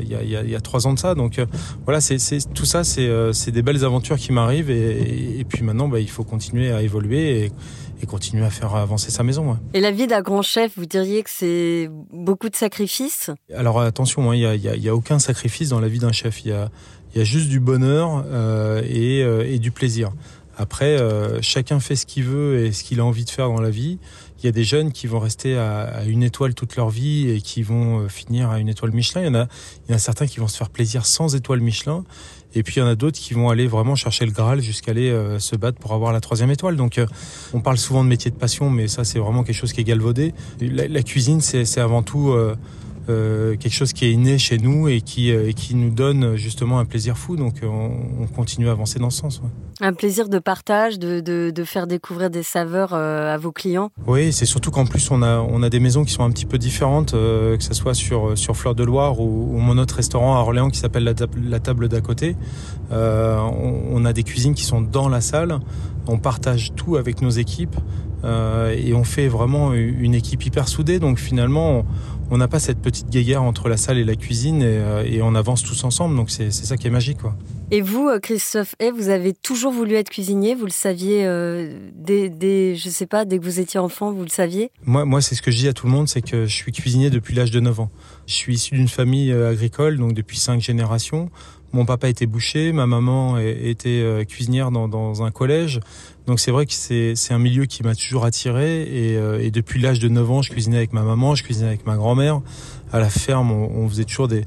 il 0.00 0.08
y, 0.08 0.54
a, 0.54 0.60
trois 0.60 0.86
ans 0.86 0.92
de 0.92 0.98
ça. 0.98 1.14
Donc 1.14 1.40
voilà, 1.84 2.00
c'est 2.00 2.18
tout 2.54 2.64
ça, 2.64 2.84
c'est 2.84 3.50
des 3.50 3.62
belles 3.62 3.84
aventures 3.84 4.16
qui 4.16 4.32
m'arrivent. 4.32 4.70
Et, 4.70 5.44
puis 5.48 5.64
maintenant, 5.64 5.88
bah, 5.88 6.00
il 6.00 6.10
faut 6.10 6.24
continuer 6.24 6.70
à 6.70 6.82
évoluer. 6.82 7.50
Et 8.02 8.06
continuer 8.06 8.44
à 8.44 8.50
faire 8.50 8.74
avancer 8.74 9.10
sa 9.10 9.22
maison. 9.22 9.50
Ouais. 9.50 9.56
Et 9.74 9.80
la 9.80 9.90
vie 9.90 10.06
d'un 10.06 10.22
grand 10.22 10.42
chef, 10.42 10.72
vous 10.76 10.86
diriez 10.86 11.22
que 11.22 11.30
c'est 11.30 11.90
beaucoup 12.12 12.48
de 12.48 12.56
sacrifices? 12.56 13.30
Alors 13.54 13.80
attention, 13.80 14.32
il 14.32 14.38
n'y 14.38 14.46
a, 14.46 14.54
y 14.54 14.88
a, 14.88 14.92
a, 14.92 14.94
aucun 14.94 15.18
sacrifice 15.18 15.68
dans 15.68 15.80
la 15.80 15.88
vie 15.88 15.98
d'un 15.98 16.12
chef. 16.12 16.44
Il 16.44 16.48
y 16.48 16.52
a, 16.52 16.70
y 17.14 17.20
a, 17.20 17.24
juste 17.24 17.48
du 17.48 17.60
bonheur 17.60 18.24
euh, 18.26 18.82
et, 18.88 19.22
euh, 19.22 19.46
et, 19.46 19.58
du 19.58 19.70
plaisir. 19.70 20.12
Après, 20.56 20.98
euh, 20.98 21.40
chacun 21.40 21.80
fait 21.80 21.96
ce 21.96 22.06
qu'il 22.06 22.24
veut 22.24 22.64
et 22.64 22.72
ce 22.72 22.84
qu'il 22.84 23.00
a 23.00 23.04
envie 23.04 23.24
de 23.24 23.30
faire 23.30 23.48
dans 23.48 23.60
la 23.60 23.70
vie. 23.70 23.98
Il 24.42 24.46
y 24.46 24.48
a 24.48 24.52
des 24.52 24.64
jeunes 24.64 24.92
qui 24.92 25.06
vont 25.06 25.18
rester 25.18 25.56
à, 25.56 25.82
à, 25.82 26.04
une 26.04 26.22
étoile 26.22 26.54
toute 26.54 26.76
leur 26.76 26.88
vie 26.88 27.28
et 27.28 27.40
qui 27.40 27.62
vont 27.62 28.08
finir 28.08 28.50
à 28.50 28.58
une 28.58 28.68
étoile 28.68 28.92
Michelin. 28.92 29.22
Il 29.22 29.26
y 29.26 29.30
en 29.30 29.34
a, 29.34 29.48
il 29.86 29.90
y 29.90 29.92
en 29.92 29.96
a 29.96 29.98
certains 29.98 30.26
qui 30.26 30.40
vont 30.40 30.48
se 30.48 30.56
faire 30.56 30.70
plaisir 30.70 31.04
sans 31.04 31.34
étoile 31.34 31.60
Michelin. 31.60 32.04
Et 32.54 32.62
puis 32.62 32.76
il 32.76 32.78
y 32.80 32.82
en 32.82 32.88
a 32.88 32.94
d'autres 32.94 33.18
qui 33.18 33.34
vont 33.34 33.48
aller 33.50 33.66
vraiment 33.66 33.94
chercher 33.94 34.26
le 34.26 34.32
Graal 34.32 34.60
jusqu'à 34.60 34.90
aller 34.90 35.10
euh, 35.10 35.38
se 35.38 35.56
battre 35.56 35.78
pour 35.78 35.92
avoir 35.92 36.12
la 36.12 36.20
troisième 36.20 36.50
étoile. 36.50 36.76
Donc 36.76 36.98
euh, 36.98 37.06
on 37.52 37.60
parle 37.60 37.78
souvent 37.78 38.02
de 38.02 38.08
métier 38.08 38.30
de 38.30 38.36
passion, 38.36 38.70
mais 38.70 38.88
ça 38.88 39.04
c'est 39.04 39.18
vraiment 39.18 39.44
quelque 39.44 39.56
chose 39.56 39.72
qui 39.72 39.80
est 39.80 39.84
galvaudé. 39.84 40.34
La, 40.60 41.02
cuisine 41.02 41.40
c'est 41.40 41.78
avant 41.78 42.02
tout 42.02 42.30
euh, 42.30 42.56
euh, 43.08 43.56
quelque 43.56 43.74
chose 43.74 43.92
qui 43.92 44.06
est 44.06 44.12
inné 44.12 44.38
chez 44.38 44.58
nous 44.58 44.88
et 44.88 45.00
qui, 45.00 45.30
et 45.30 45.54
qui 45.54 45.74
nous 45.74 45.90
donne 45.90 46.36
justement 46.36 46.78
un 46.78 46.84
plaisir 46.84 47.16
fou. 47.16 47.36
Donc 47.36 47.56
on, 47.62 47.92
on 48.20 48.26
continue 48.26 48.68
à 48.68 48.72
avancer 48.72 48.98
dans 48.98 49.10
ce 49.10 49.20
sens. 49.20 49.40
Ouais. 49.42 49.69
Un 49.80 49.92
plaisir 49.92 50.28
de 50.28 50.38
partage, 50.38 50.98
de, 50.98 51.64
faire 51.64 51.86
découvrir 51.86 52.30
des 52.30 52.42
saveurs 52.42 52.94
à 52.94 53.36
vos 53.36 53.52
clients. 53.52 53.90
Oui, 54.06 54.32
c'est 54.32 54.46
surtout 54.46 54.70
qu'en 54.70 54.86
plus 54.86 55.10
on 55.10 55.22
a, 55.22 55.38
on 55.38 55.62
a 55.62 55.68
des 55.68 55.80
maisons 55.80 56.04
qui 56.04 56.12
sont 56.12 56.22
un 56.22 56.30
petit 56.30 56.46
peu 56.46 56.58
différentes, 56.58 57.14
euh, 57.14 57.56
que 57.56 57.62
ce 57.62 57.74
soit 57.74 57.94
sur, 57.94 58.36
sur 58.36 58.56
Fleur 58.56 58.74
de 58.74 58.84
Loire 58.84 59.20
ou, 59.20 59.58
mon 59.58 59.78
autre 59.78 59.96
restaurant 59.96 60.36
à 60.36 60.40
Orléans 60.40 60.70
qui 60.70 60.78
s'appelle 60.78 61.04
la, 61.04 61.60
Table 61.60 61.88
d'à 61.88 62.00
côté. 62.00 62.36
Euh, 62.92 63.38
on, 63.38 64.04
a 64.04 64.12
des 64.12 64.22
cuisines 64.22 64.54
qui 64.54 64.64
sont 64.64 64.80
dans 64.80 65.08
la 65.08 65.20
salle, 65.20 65.60
on 66.06 66.18
partage 66.18 66.72
tout 66.74 66.96
avec 66.96 67.20
nos 67.22 67.30
équipes. 67.30 67.76
Et 68.24 68.92
on 68.94 69.04
fait 69.04 69.28
vraiment 69.28 69.72
une 69.72 70.14
équipe 70.14 70.44
hyper 70.44 70.68
soudée. 70.68 70.98
Donc 70.98 71.18
finalement, 71.18 71.84
on 72.30 72.36
n'a 72.36 72.48
pas 72.48 72.60
cette 72.60 72.78
petite 72.78 73.08
guéguerre 73.08 73.42
entre 73.42 73.68
la 73.68 73.76
salle 73.76 73.98
et 73.98 74.04
la 74.04 74.16
cuisine 74.16 74.62
et, 74.62 75.20
on 75.22 75.34
avance 75.34 75.62
tous 75.62 75.84
ensemble. 75.84 76.16
Donc 76.16 76.30
c'est 76.30 76.50
ça 76.50 76.76
qui 76.76 76.86
est 76.86 76.90
magique. 76.90 77.18
Quoi. 77.18 77.36
Et 77.70 77.80
vous, 77.80 78.10
Christophe 78.22 78.74
Hay, 78.80 78.90
vous 78.90 79.08
avez 79.08 79.32
toujours 79.32 79.72
voulu 79.72 79.94
être 79.94 80.10
cuisinier 80.10 80.54
Vous 80.54 80.64
le 80.64 80.70
saviez 80.70 81.24
dès, 81.94 82.74
je 82.76 82.88
sais 82.88 83.06
pas, 83.06 83.24
dès 83.24 83.38
que 83.38 83.44
vous 83.44 83.60
étiez 83.60 83.80
enfant, 83.80 84.12
vous 84.12 84.22
le 84.22 84.28
saviez? 84.28 84.70
Moi, 84.84 85.04
moi 85.04 85.20
c'est 85.20 85.34
ce 85.34 85.42
que 85.42 85.50
je 85.50 85.56
dis 85.56 85.68
à 85.68 85.72
tout 85.72 85.86
le 85.86 85.92
monde, 85.92 86.08
c'est 86.08 86.22
que 86.22 86.46
je 86.46 86.54
suis 86.54 86.72
cuisinier 86.72 87.10
depuis 87.10 87.34
l'âge 87.34 87.50
de 87.50 87.60
9 87.60 87.80
ans. 87.80 87.90
Je 88.26 88.34
suis 88.34 88.54
issu 88.54 88.74
d'une 88.74 88.88
famille 88.88 89.32
agricole, 89.32 89.98
donc 89.98 90.14
depuis 90.14 90.38
cinq 90.38 90.60
générations. 90.60 91.30
Mon 91.72 91.84
papa 91.84 92.08
était 92.08 92.26
boucher, 92.26 92.72
ma 92.72 92.86
maman 92.86 93.38
était 93.38 94.00
euh, 94.02 94.24
cuisinière 94.24 94.72
dans, 94.72 95.22
un 95.22 95.30
collège. 95.30 95.80
Donc 96.26 96.40
c'est 96.40 96.50
vrai 96.50 96.66
que 96.66 96.72
c'est 96.72 97.32
un 97.32 97.38
milieu 97.38 97.66
qui 97.66 97.84
m'a 97.84 97.94
toujours 97.94 98.24
attiré. 98.24 98.86
Euh, 98.90 99.40
et, 99.40 99.52
depuis 99.52 99.80
l'âge 99.80 100.00
de 100.00 100.08
9 100.08 100.30
ans, 100.30 100.42
je 100.42 100.50
cuisinais 100.50 100.78
avec 100.78 100.92
ma 100.92 101.02
maman, 101.02 101.36
je 101.36 101.44
cuisinais 101.44 101.68
avec 101.68 101.86
ma 101.86 101.96
grand-mère. 101.96 102.40
À 102.92 102.98
la 102.98 103.08
ferme, 103.08 103.52
on, 103.52 103.88
faisait 103.88 104.04
toujours 104.04 104.26
des, 104.26 104.44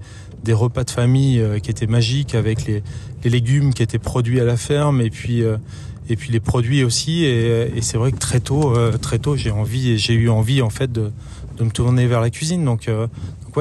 repas 0.52 0.84
de 0.84 0.90
famille 0.90 1.40
euh, 1.40 1.60
qui 1.60 1.72
étaient 1.72 1.88
magiques 1.88 2.36
avec 2.36 2.66
les, 2.66 2.84
légumes 3.24 3.74
qui 3.74 3.84
étaient 3.84 4.00
produits 4.00 4.42
à 4.42 4.44
la 4.44 4.58
ferme 4.58 5.00
et 5.00 5.10
puis 5.10 5.44
et 6.10 6.18
puis 6.18 6.34
les 6.34 6.42
produits 6.42 6.84
aussi. 6.84 7.24
Et, 7.24 7.82
c'est 7.82 7.98
vrai 7.98 8.12
que 8.12 8.18
très 8.18 8.42
tôt, 8.42 8.74
très 9.02 9.18
tôt, 9.18 9.38
j'ai 9.38 9.52
envie, 9.52 9.98
j'ai 9.98 10.14
eu 10.14 10.28
envie 10.28 10.62
en 10.62 10.70
fait 10.70 10.92
de, 10.92 11.14
me 11.62 11.70
tourner 11.70 12.06
vers 12.06 12.20
la 12.20 12.30
cuisine. 12.30 12.66
Donc, 12.66 12.90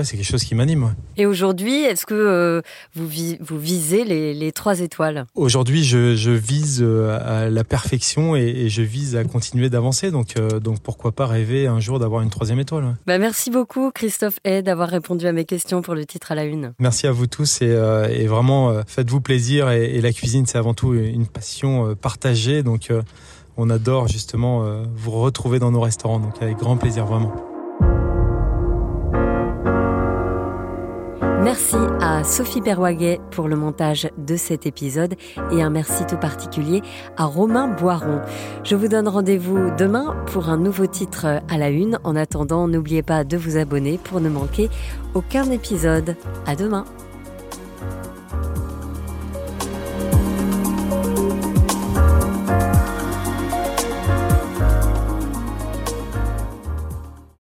c'est 0.02 0.16
quelque 0.16 0.26
chose 0.26 0.44
qui 0.44 0.54
m'anime. 0.54 0.94
Et 1.16 1.26
aujourd'hui, 1.26 1.82
est-ce 1.82 2.06
que 2.06 2.14
euh, 2.14 2.62
vous, 2.94 3.08
vous 3.40 3.58
visez 3.58 4.04
les, 4.04 4.52
trois 4.52 4.80
étoiles? 4.80 5.26
Aujourd'hui, 5.34 5.84
je, 5.84 6.30
vise 6.30 6.80
euh, 6.82 7.18
à 7.22 7.50
la 7.50 7.64
perfection 7.64 8.34
et, 8.34 8.68
je 8.68 8.82
vise 8.82 9.16
à 9.16 9.24
continuer 9.24 9.68
d'avancer. 9.68 10.10
Donc, 10.10 10.36
euh, 10.36 10.60
donc 10.60 10.80
pourquoi 10.80 11.12
pas 11.12 11.26
rêver 11.26 11.66
un 11.66 11.80
jour 11.80 11.98
d'avoir 11.98 12.22
une 12.22 12.30
troisième 12.30 12.58
étoile 12.58 12.96
bah, 13.06 13.18
Merci 13.18 13.50
beaucoup, 13.50 13.90
Christophe 13.90 14.38
Hay, 14.44 14.62
d'avoir 14.62 14.88
répondu 14.88 15.26
à 15.26 15.32
mes 15.32 15.44
questions 15.44 15.82
pour 15.82 15.94
le 15.94 16.06
titre 16.06 16.32
à 16.32 16.34
la 16.34 16.44
une. 16.44 16.72
Merci 16.78 17.06
à 17.06 17.12
vous 17.12 17.26
tous 17.26 17.60
et, 17.62 18.26
vraiment, 18.26 18.82
faites-vous 18.86 19.20
plaisir. 19.20 19.70
Et, 19.70 20.00
la 20.00 20.12
cuisine, 20.12 20.46
c'est 20.46 20.58
avant 20.58 20.74
tout 20.74 20.94
une 20.94 21.26
passion 21.26 21.94
partagée. 21.94 22.62
Donc, 22.62 22.90
on 23.56 23.70
adore 23.70 24.08
justement 24.08 24.82
vous 24.94 25.10
retrouver 25.10 25.58
dans 25.58 25.70
nos 25.70 25.80
restaurants. 25.80 26.18
Donc, 26.18 26.40
avec 26.40 26.56
grand 26.56 26.76
plaisir, 26.76 27.04
vraiment. 27.04 27.51
Merci 31.42 31.74
à 32.00 32.22
Sophie 32.22 32.60
Perwaguet 32.60 33.20
pour 33.32 33.48
le 33.48 33.56
montage 33.56 34.08
de 34.16 34.36
cet 34.36 34.64
épisode 34.64 35.16
et 35.50 35.60
un 35.60 35.70
merci 35.70 36.06
tout 36.06 36.16
particulier 36.16 36.82
à 37.16 37.24
Romain 37.24 37.66
Boiron. 37.66 38.20
Je 38.62 38.76
vous 38.76 38.86
donne 38.86 39.08
rendez-vous 39.08 39.72
demain 39.76 40.14
pour 40.26 40.50
un 40.50 40.56
nouveau 40.56 40.86
titre 40.86 41.26
à 41.26 41.58
la 41.58 41.70
une. 41.70 41.98
En 42.04 42.14
attendant, 42.14 42.68
n'oubliez 42.68 43.02
pas 43.02 43.24
de 43.24 43.36
vous 43.36 43.56
abonner 43.56 43.98
pour 43.98 44.20
ne 44.20 44.28
manquer 44.28 44.70
aucun 45.14 45.50
épisode. 45.50 46.14
À 46.46 46.54
demain. 46.54 46.84